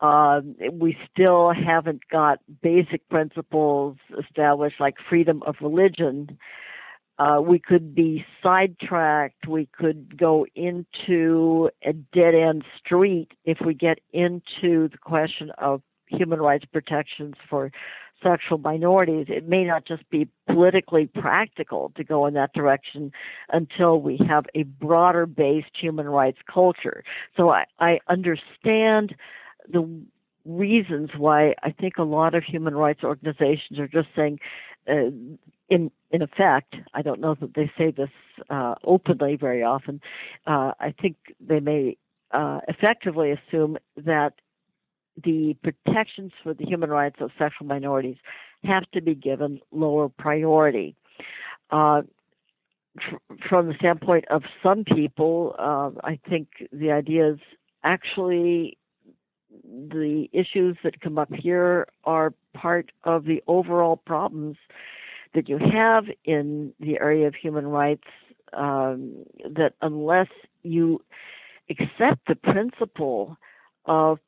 [0.00, 6.38] Um, we still haven't got basic principles established like freedom of religion.
[7.18, 9.48] Uh, we could be sidetracked.
[9.48, 15.82] We could go into a dead end street if we get into the question of
[16.06, 17.72] human rights protections for
[18.22, 23.12] sexual minorities, it may not just be politically practical to go in that direction
[23.50, 27.04] until we have a broader based human rights culture.
[27.36, 29.14] So I, I understand
[29.70, 29.88] the
[30.44, 34.40] reasons why I think a lot of human rights organizations are just saying,
[34.88, 35.10] uh,
[35.68, 38.08] in in effect, I don't know that they say this
[38.48, 40.00] uh, openly very often.
[40.46, 41.98] Uh, I think they may
[42.30, 44.32] uh, effectively assume that
[45.24, 48.16] the protections for the human rights of sexual minorities
[48.64, 50.94] have to be given lower priority.
[51.70, 52.02] Uh,
[53.48, 57.38] from the standpoint of some people, uh, I think the idea is
[57.84, 58.76] actually
[59.64, 64.56] the issues that come up here are part of the overall problems
[65.34, 68.04] that you have in the area of human rights.
[68.54, 70.28] Um, that unless
[70.62, 71.02] you
[71.68, 73.36] accept the principle
[73.84, 74.18] of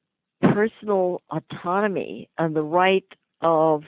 [0.42, 3.06] personal autonomy and the right
[3.42, 3.84] of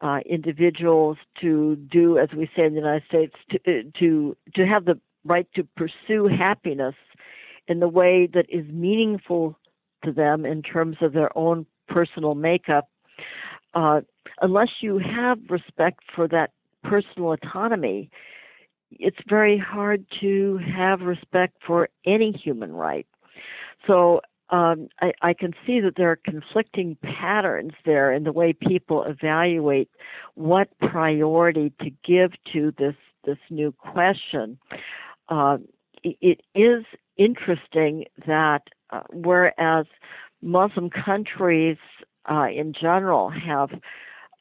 [0.00, 4.66] uh, individuals to do, as we say in the United States, to, uh, to to
[4.66, 6.94] have the right to pursue happiness
[7.68, 9.56] in the way that is meaningful
[10.04, 12.88] to them in terms of their own personal makeup.
[13.74, 14.00] Uh,
[14.40, 16.50] unless you have respect for that
[16.82, 18.10] personal autonomy,
[18.90, 23.06] it's very hard to have respect for any human right.
[23.86, 24.20] So
[24.52, 29.02] um, I, I, can see that there are conflicting patterns there in the way people
[29.02, 29.88] evaluate
[30.34, 32.94] what priority to give to this
[33.24, 34.58] this new question.
[35.28, 35.56] Uh,
[36.04, 36.84] it is
[37.16, 39.86] interesting that uh, whereas
[40.42, 41.78] Muslim countries
[42.30, 43.70] uh, in general have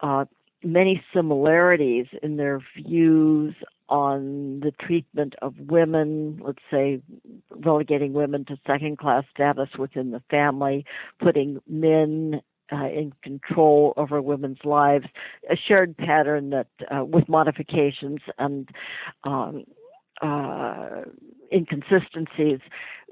[0.02, 0.26] uh,
[0.64, 3.56] many similarities in their views
[3.92, 7.02] on the treatment of women, let's say
[7.52, 10.86] relegating women to second class status within the family,
[11.22, 15.06] putting men uh, in control over women's lives,
[15.52, 18.70] a shared pattern that, uh, with modifications and
[19.26, 19.66] um,
[20.22, 21.02] uh,
[21.52, 22.60] inconsistencies,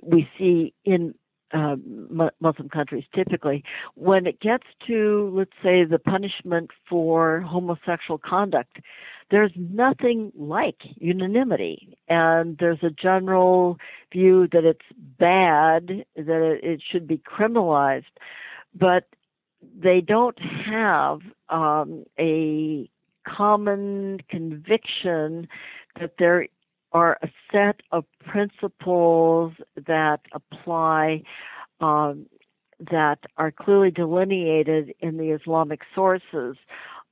[0.02, 1.14] we see in
[1.54, 1.76] uh,
[2.40, 3.64] Muslim countries typically.
[3.96, 8.78] When it gets to, let's say, the punishment for homosexual conduct,
[9.32, 11.98] there's nothing like unanimity.
[12.08, 13.78] And there's a general
[14.12, 14.86] view that it's
[15.20, 18.06] bad, that it should be criminalized.
[18.74, 19.06] But
[19.78, 21.20] they don't have
[21.50, 22.90] um, a
[23.28, 25.48] common conviction
[26.00, 26.48] that there
[26.92, 29.54] are a set of principles
[29.88, 31.22] that apply
[31.82, 32.26] um,
[32.92, 36.56] that are clearly delineated in the Islamic sources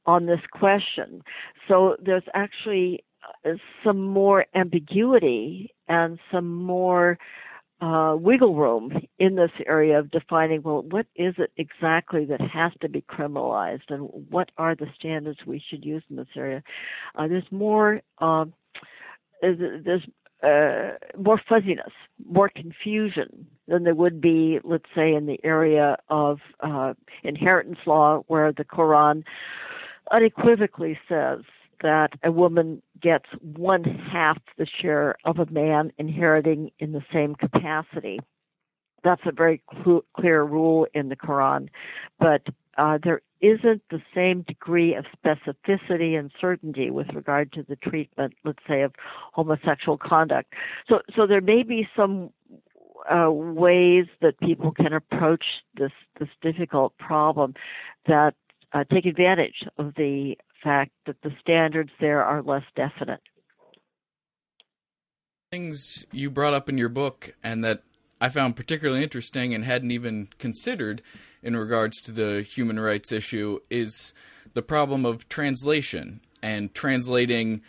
[0.06, 1.22] on this question.
[1.68, 3.04] So there's actually
[3.46, 3.52] uh,
[3.84, 7.18] some more ambiguity and some more
[7.82, 12.72] uh, wiggle room in this area of defining well what is it exactly that has
[12.82, 16.64] to be criminalized and what are the standards we should use in this area.
[17.16, 18.02] Uh, there's more.
[18.20, 18.46] Uh,
[19.42, 20.04] there's
[20.44, 21.92] uh, more fuzziness,
[22.30, 28.24] more confusion than there would be, let's say, in the area of uh, inheritance law,
[28.28, 29.24] where the Quran
[30.12, 31.42] unequivocally says
[31.82, 37.36] that a woman gets one half the share of a man inheriting in the same
[37.36, 38.20] capacity.
[39.04, 41.70] That's a very cl- clear rule in the Quran,
[42.20, 42.44] but
[42.78, 48.34] uh, there isn't the same degree of specificity and certainty with regard to the treatment,
[48.44, 48.94] let's say, of
[49.34, 50.54] homosexual conduct.
[50.88, 52.32] So, so there may be some
[53.10, 55.44] uh, ways that people can approach
[55.76, 57.54] this this difficult problem
[58.08, 58.34] that
[58.74, 63.22] uh, take advantage of the fact that the standards there are less definite.
[65.52, 67.84] Things you brought up in your book and that
[68.20, 71.02] I found particularly interesting and hadn't even considered
[71.44, 74.14] in regards to the human rights issue is
[74.54, 77.62] the problem of translation and translating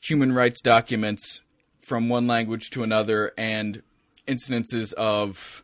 [0.00, 1.42] human rights documents
[1.82, 3.82] from one language to another and
[4.26, 5.62] incidences of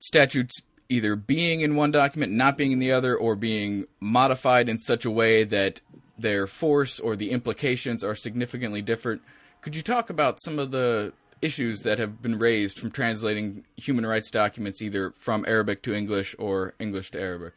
[0.00, 4.78] statutes either being in one document, not being in the other, or being modified in
[4.78, 5.80] such a way that
[6.18, 9.22] their force or the implications are significantly different.
[9.62, 11.12] Could you talk about some of the
[11.42, 16.34] issues that have been raised from translating human rights documents either from Arabic to English
[16.38, 17.54] or English to Arabic?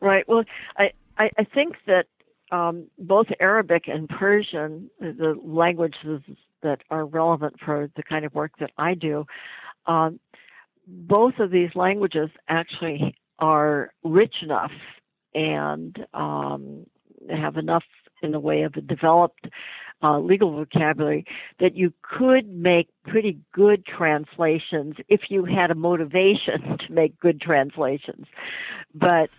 [0.00, 0.28] Right.
[0.28, 0.44] Well,
[0.76, 2.06] I, I, I think that
[2.50, 6.22] um, both Arabic and Persian, the languages
[6.62, 9.24] that are relevant for the kind of work that I do,
[9.86, 10.20] um,
[10.86, 14.72] both of these languages actually are rich enough
[15.34, 16.86] and um,
[17.30, 17.84] have enough
[18.22, 19.46] in the way of a developed
[20.02, 21.24] uh, legal vocabulary
[21.60, 27.40] that you could make pretty good translations if you had a motivation to make good
[27.40, 28.26] translations.
[28.94, 29.30] But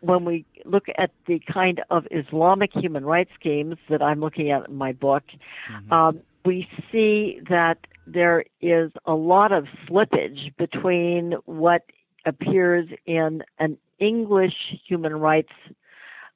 [0.00, 4.68] when we look at the kind of Islamic human rights schemes that I'm looking at
[4.68, 5.24] in my book,
[5.70, 5.92] mm-hmm.
[5.92, 11.82] um, we see that there is a lot of slippage between what
[12.24, 14.54] appears in an English
[14.86, 15.52] human rights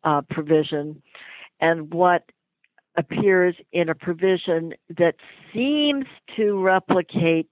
[0.02, 1.02] uh, provision
[1.60, 2.24] and what
[3.00, 5.14] appears in a provision that
[5.52, 6.04] seems
[6.36, 7.50] to replicate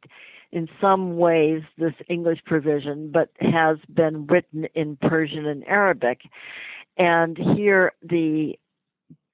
[0.52, 6.20] in some ways this English provision, but has been written in Persian and Arabic.
[6.96, 8.58] And here the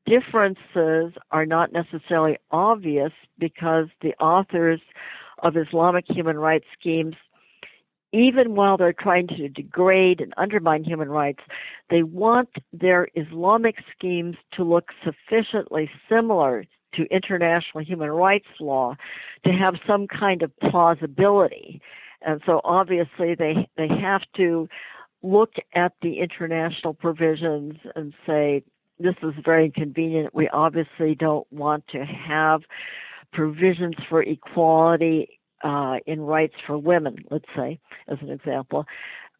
[0.06, 4.80] differences are not necessarily obvious because the authors
[5.42, 7.16] of Islamic human rights schemes
[8.14, 11.40] even while they're trying to degrade and undermine human rights,
[11.90, 18.94] they want their Islamic schemes to look sufficiently similar to international human rights law
[19.44, 21.80] to have some kind of plausibility.
[22.22, 24.68] And so obviously they, they have to
[25.22, 28.62] look at the international provisions and say,
[29.00, 30.32] this is very inconvenient.
[30.32, 32.62] We obviously don't want to have
[33.32, 38.84] provisions for equality uh, in rights for women, let's say, as an example.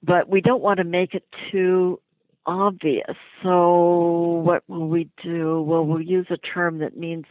[0.03, 2.01] But we don't want to make it too
[2.47, 3.17] obvious.
[3.43, 5.63] So what will we do?
[5.63, 7.27] Well, we'll use a term that means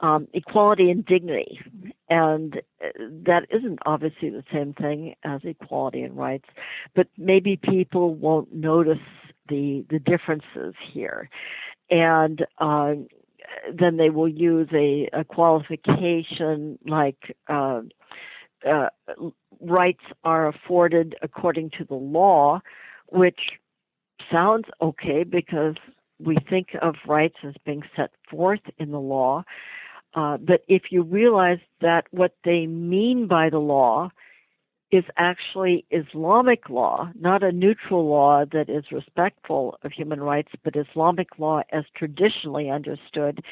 [0.00, 1.60] um, equality and dignity,
[2.10, 2.88] and uh,
[3.24, 6.48] that isn't obviously the same thing as equality and rights.
[6.94, 8.98] But maybe people won't notice
[9.48, 11.30] the the differences here,
[11.88, 12.94] and uh,
[13.72, 17.82] then they will use a, a qualification like uh,
[18.68, 18.88] uh,
[19.60, 22.60] rights are afforded according to the law,
[23.08, 23.40] which
[24.30, 25.76] sounds okay because
[26.18, 29.44] we think of rights as being set forth in the law.
[30.14, 34.10] Uh, but if you realize that what they mean by the law
[34.90, 40.76] is actually Islamic law, not a neutral law that is respectful of human rights, but
[40.76, 43.42] Islamic law as traditionally understood,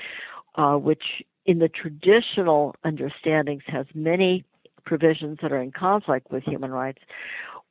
[0.57, 4.45] uh, which in the traditional understandings has many
[4.85, 7.01] provisions that are in conflict with human rights.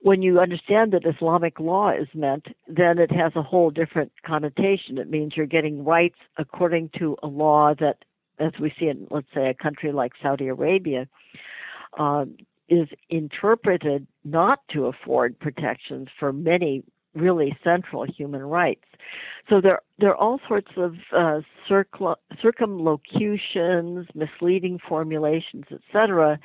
[0.01, 4.97] When you understand that Islamic law is meant, then it has a whole different connotation.
[4.97, 8.05] It means you're getting rights according to a law that,
[8.39, 11.07] as we see in, let's say, a country like Saudi Arabia,
[11.97, 12.26] uh,
[12.70, 16.84] is interpreted not to afford protections for many
[17.16, 18.86] really central human rights.
[19.49, 26.39] So there, there are all sorts of uh, circumlocutions, misleading formulations, etc.,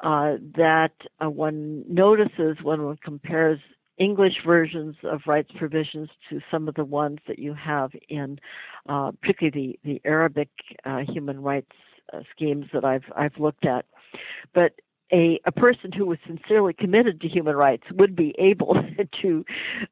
[0.00, 0.92] uh, that
[1.24, 3.60] uh, one notices when one compares
[3.98, 8.38] English versions of rights provisions to some of the ones that you have in,
[8.88, 10.50] uh, particularly the, the Arabic
[10.84, 11.72] uh, human rights
[12.12, 13.86] uh, schemes that I've I've looked at.
[14.54, 14.74] But
[15.12, 18.76] a, a person who was sincerely committed to human rights would be able
[19.22, 19.44] to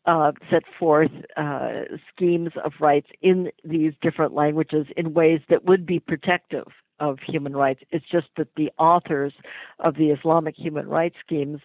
[0.06, 1.82] uh, set forth uh,
[2.14, 6.66] schemes of rights in these different languages in ways that would be protective
[7.00, 7.80] of human rights.
[7.90, 9.32] It's just that the authors
[9.80, 11.60] of the Islamic human rights schemes,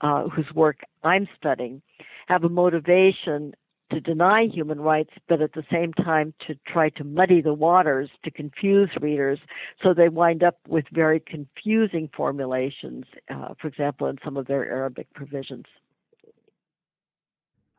[0.00, 1.82] uh, whose work I'm studying,
[2.28, 3.54] have a motivation
[3.90, 8.10] to deny human rights, but at the same time to try to muddy the waters
[8.24, 9.38] to confuse readers.
[9.82, 14.64] So they wind up with very confusing formulations, uh, for example, in some of their
[14.64, 15.66] Arabic provisions.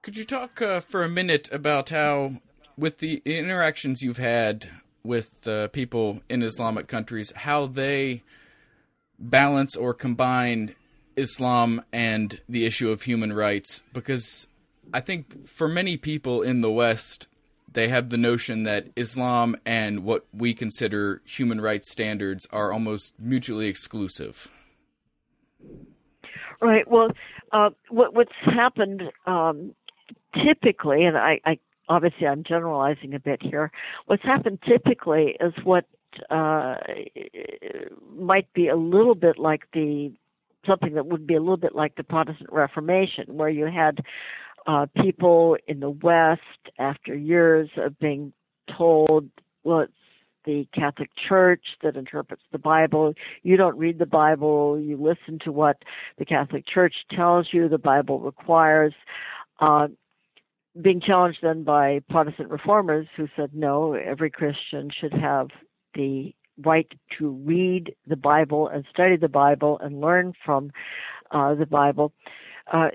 [0.01, 2.35] Could you talk uh, for a minute about how,
[2.77, 4.69] with the interactions you've had
[5.05, 8.23] with uh, people in Islamic countries, how they
[9.19, 10.75] balance or combine
[11.15, 13.83] Islam and the issue of human rights?
[13.93, 14.47] Because
[14.93, 17.27] I think for many people in the West,
[17.73, 23.13] they have the notion that Islam and what we consider human rights standards are almost
[23.19, 24.49] mutually exclusive.
[26.61, 26.89] Right.
[26.89, 27.09] Well,
[27.51, 29.75] uh, what, what's happened um,
[30.43, 33.71] typically, and I, I, obviously I'm generalizing a bit here.
[34.05, 35.85] What's happened typically is what
[36.29, 36.75] uh,
[38.17, 40.13] might be a little bit like the
[40.65, 43.99] something that would be a little bit like the Protestant Reformation, where you had
[44.67, 46.41] uh, people in the West,
[46.79, 48.33] after years of being
[48.75, 49.29] told,
[49.63, 49.93] well, it's
[50.45, 53.13] the Catholic Church that interprets the Bible.
[53.43, 54.79] You don't read the Bible.
[54.79, 55.77] You listen to what
[56.17, 58.93] the Catholic Church tells you the Bible requires.
[59.59, 59.87] Uh,
[60.81, 65.47] being challenged then by Protestant reformers who said, no, every Christian should have
[65.93, 70.71] the right to read the Bible and study the Bible and learn from
[71.31, 72.13] uh, the Bible.
[72.71, 72.89] Uh,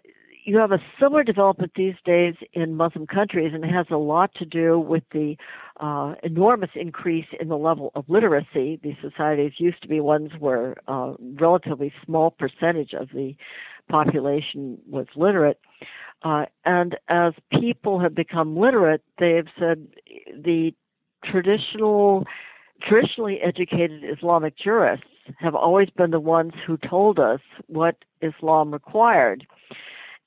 [0.44, 4.34] you have a similar development these days in Muslim countries, and it has a lot
[4.36, 5.36] to do with the
[5.78, 8.80] uh, enormous increase in the level of literacy.
[8.82, 13.34] These societies used to be ones where a uh, relatively small percentage of the
[13.88, 15.60] population was literate.
[16.22, 19.86] Uh, and as people have become literate, they have said
[20.34, 20.74] the
[21.24, 22.26] traditional,
[22.82, 25.06] traditionally educated Islamic jurists
[25.38, 29.46] have always been the ones who told us what Islam required.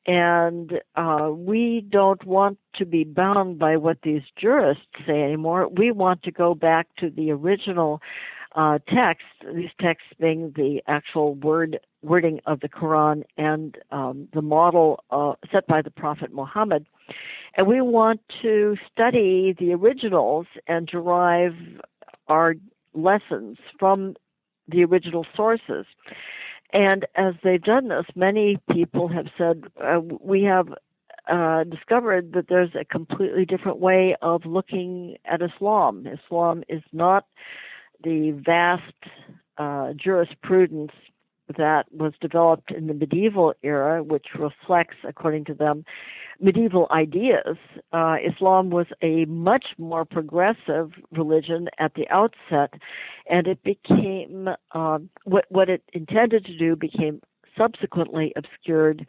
[0.06, 5.70] And uh, we don't want to be bound by what these jurists say anymore.
[5.70, 8.02] We want to go back to the original
[8.56, 14.42] uh, texts, these texts being the actual word wording of the Quran and um, the
[14.42, 16.86] model uh, set by the Prophet Muhammad.
[17.58, 21.56] And we want to study the originals and derive
[22.28, 22.56] our
[22.94, 24.16] lessons from
[24.68, 25.86] the original sources.
[26.74, 30.68] And as they've done this, many people have said, uh, we have
[31.32, 36.06] uh, discovered that there's a completely different way of looking at Islam.
[36.08, 37.26] Islam is not
[38.04, 38.94] the vast
[39.58, 40.92] uh, jurisprudence
[41.58, 45.84] that was developed in the medieval era, which reflects, according to them,
[46.40, 47.58] medieval ideas.
[47.92, 52.74] Uh, Islam was a much more progressive religion at the outset,
[53.30, 57.22] and it became uh, what what it intended to do became
[57.58, 59.06] subsequently obscured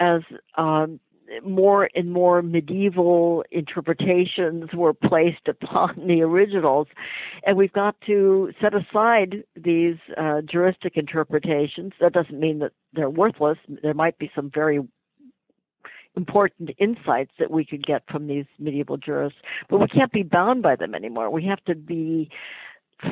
[0.00, 0.22] as
[0.56, 1.00] um,
[1.44, 6.88] more and more medieval interpretations were placed upon the originals,
[7.44, 11.92] and we've got to set aside these uh, juristic interpretations.
[12.00, 13.58] That doesn't mean that they're worthless.
[13.82, 14.80] There might be some very
[16.16, 20.62] important insights that we could get from these medieval jurists, but we can't be bound
[20.62, 21.30] by them anymore.
[21.30, 22.30] We have to be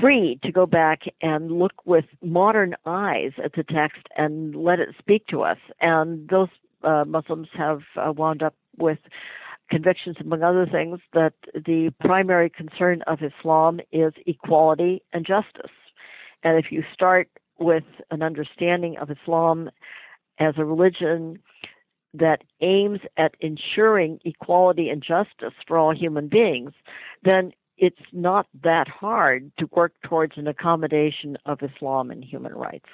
[0.01, 4.89] free to go back and look with modern eyes at the text and let it
[4.99, 5.59] speak to us.
[5.81, 6.49] And those
[6.87, 8.99] uh, Muslims have uh, wound up with
[9.69, 15.73] convictions, among other things, that the primary concern of Islam is equality and justice.
[16.43, 17.29] And if you start
[17.59, 19.71] with an understanding of Islam
[20.39, 21.41] as a religion
[22.15, 26.73] that aims at ensuring equality and justice for all human beings,
[27.25, 32.89] then it's not that hard to work towards an accommodation of Islam and human rights.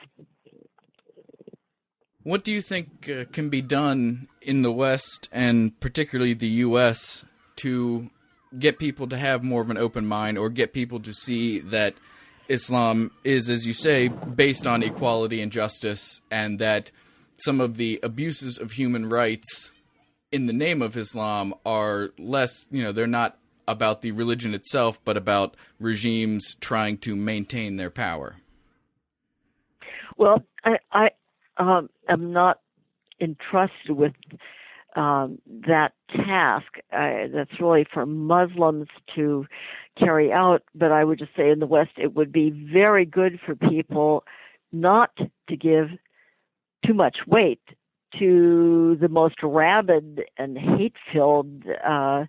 [2.24, 7.24] What do you think uh, can be done in the West and particularly the U.S.
[7.56, 8.10] to
[8.58, 11.94] get people to have more of an open mind or get people to see that
[12.48, 16.90] Islam is, as you say, based on equality and justice and that
[17.38, 19.72] some of the abuses of human rights
[20.30, 25.00] in the name of Islam are less, you know, they're not about the religion itself,
[25.04, 28.36] but about regimes trying to maintain their power?
[30.16, 31.10] Well, I, I,
[31.68, 32.60] um, am not
[33.20, 34.12] entrusted with
[34.96, 36.66] um, that task.
[36.90, 39.46] That's really for Muslims to
[39.98, 40.62] carry out.
[40.74, 44.24] But I would just say in the West, it would be very good for people
[44.72, 45.10] not
[45.48, 45.88] to give
[46.84, 47.60] too much weight
[48.18, 52.24] to the most rabid and hate-filled uh,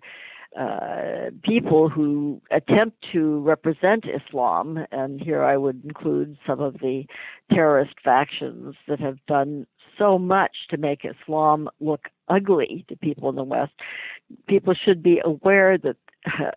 [0.58, 7.04] uh, people who attempt to represent Islam, and here I would include some of the
[7.52, 9.66] terrorist factions that have done
[9.98, 13.72] so much to make Islam look ugly to people in the West.
[14.48, 15.96] People should be aware that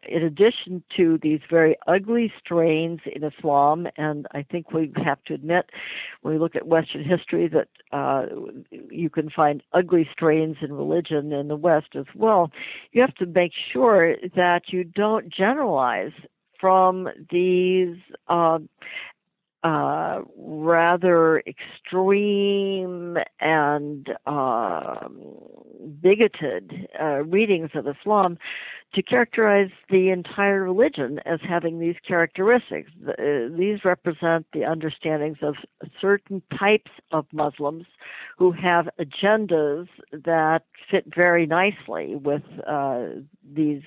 [0.07, 5.33] in addition to these very ugly strains in Islam, and I think we have to
[5.33, 5.69] admit
[6.21, 8.27] when we look at Western history that uh,
[8.89, 12.51] you can find ugly strains in religion in the West as well,
[12.91, 16.13] you have to make sure that you don't generalize
[16.59, 17.97] from these
[18.29, 18.59] uh,
[19.67, 25.09] uh, rather extreme and uh,
[26.01, 28.37] bigoted uh, readings of Islam
[28.95, 32.89] to characterize the entire religion as having these characteristics.
[33.05, 33.13] Uh,
[33.57, 35.55] these represent the understandings of
[35.99, 37.85] certain types of Muslims
[38.37, 43.07] who have agendas that fit very nicely with uh,
[43.53, 43.83] these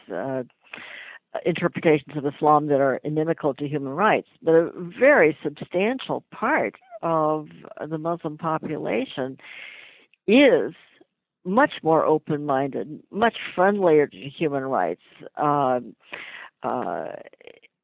[1.44, 4.28] interpretations of Islam that are inimical to human rights.
[4.42, 7.48] But a very substantial part of
[7.86, 9.38] the Muslim population
[10.26, 10.72] is
[11.44, 15.02] much more open minded, much friendlier to human rights.
[15.36, 15.94] Um,
[16.62, 17.12] uh,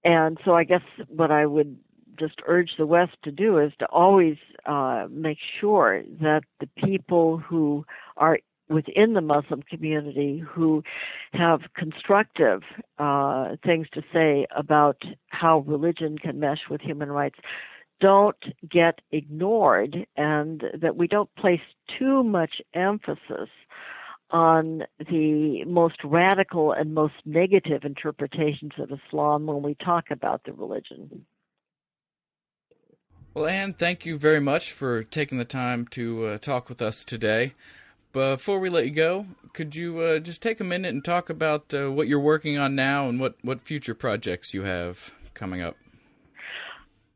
[0.05, 1.79] and so I guess what I would
[2.19, 7.39] just urge the West to do is to always uh, make sure that the people
[7.39, 7.85] who
[8.17, 8.39] are
[8.69, 10.83] within the Muslim community who
[11.33, 12.63] have constructive
[12.99, 17.39] uh, things to say about how religion can mesh with human rights
[18.01, 18.37] don't
[18.71, 21.61] get ignored and that we don't place
[21.99, 23.49] too much emphasis
[24.31, 30.53] on the most radical and most negative interpretations of Islam when we talk about the
[30.53, 31.25] religion.
[33.35, 37.05] Well, Ann, thank you very much for taking the time to uh, talk with us
[37.05, 37.53] today.
[38.17, 41.75] Before we let you go, could you uh, just take a minute and talk about
[41.75, 45.77] uh, what you're working on now and what, what future projects you have coming up?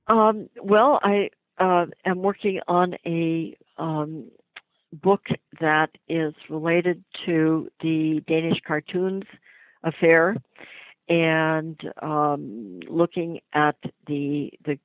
[0.08, 4.30] Um, well, I uh, am working on a um,
[4.92, 5.22] book
[5.58, 9.24] that is related to the Danish cartoons
[9.82, 10.36] affair
[11.08, 13.76] and um, looking at
[14.06, 14.78] the the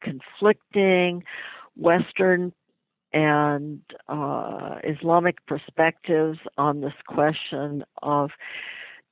[0.00, 1.24] conflicting
[1.74, 2.52] Western
[3.16, 8.30] and uh, Islamic perspectives on this question of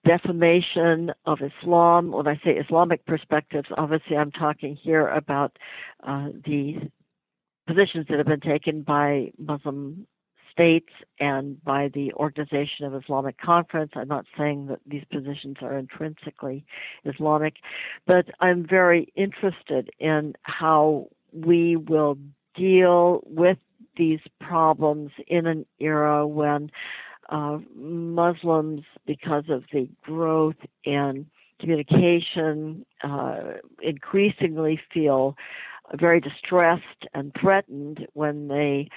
[0.04, 2.12] defamation of Islam.
[2.12, 5.58] When I say Islamic perspectives, obviously I'm talking here about
[6.06, 6.90] uh, the
[7.66, 10.06] positions that have been taken by Muslim
[10.52, 13.92] states and by the Organization of Islamic Conference.
[13.94, 16.66] I'm not saying that these positions are intrinsically
[17.06, 17.54] Islamic,
[18.06, 22.18] but I'm very interested in how we will
[22.54, 23.56] deal with
[23.96, 26.70] these problems in an era when
[27.28, 31.26] uh, Muslims, because of the growth in
[31.60, 35.36] communication, uh, increasingly feel
[35.94, 38.88] very distressed and threatened when they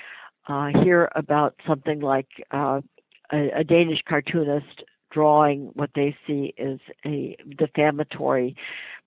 [0.47, 2.81] uh, hear about something like uh,
[3.31, 8.55] a, a Danish cartoonist drawing what they see is a defamatory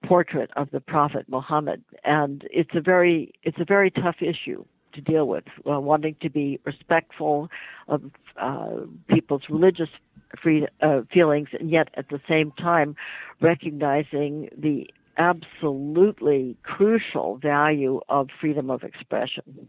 [0.04, 5.00] portrait of the Prophet Muhammad, and it's a very it's a very tough issue to
[5.00, 5.44] deal with.
[5.68, 7.48] Uh, wanting to be respectful
[7.88, 8.02] of
[8.36, 8.76] uh,
[9.08, 9.88] people's religious
[10.42, 12.94] free uh, feelings, and yet at the same time
[13.40, 14.86] recognizing the
[15.16, 19.68] absolutely crucial value of freedom of expression.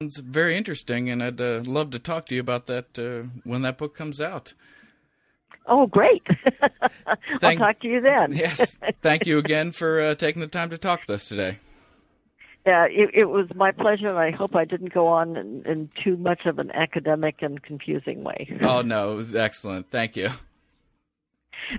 [0.00, 3.62] It's very interesting, and I'd uh, love to talk to you about that uh, when
[3.62, 4.54] that book comes out.
[5.66, 6.26] Oh, great!
[7.40, 8.32] Thank, I'll talk to you then.
[8.34, 11.58] yes, thank you again for uh, taking the time to talk to us today.
[12.66, 15.90] Yeah, it, it, was my pleasure, and I hope I didn't go on in, in
[16.04, 18.58] too much of an academic and confusing way.
[18.60, 19.90] oh no, it was excellent.
[19.90, 20.28] Thank you.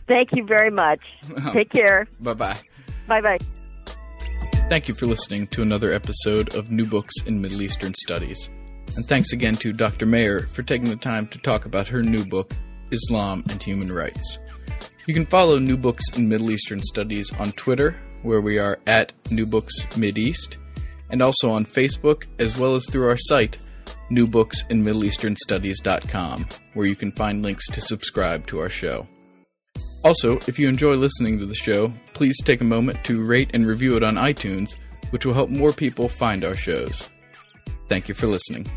[0.08, 1.02] Thank you very much.
[1.54, 2.08] Take care.
[2.20, 2.58] Bye bye.
[3.08, 3.38] Bye bye.
[4.70, 8.50] Thank you for listening to another episode of New Books in Middle Eastern Studies.
[8.96, 10.06] And thanks again to Dr.
[10.06, 12.54] Mayer for taking the time to talk about her new book,
[12.90, 14.40] Islam and Human Rights.
[15.08, 19.14] You can follow New Books in Middle Eastern Studies on Twitter, where we are at
[19.30, 20.58] New Books Mideast,
[21.12, 23.60] and also on Facebook, as well as through our site,
[24.12, 29.06] newbooksinmiddleeasternstudies.com, where you can find links to subscribe to our show.
[30.04, 33.68] Also, if you enjoy listening to the show, please take a moment to rate and
[33.68, 34.76] review it on iTunes,
[35.12, 37.08] which will help more people find our shows.
[37.88, 38.68] Thank you for listening.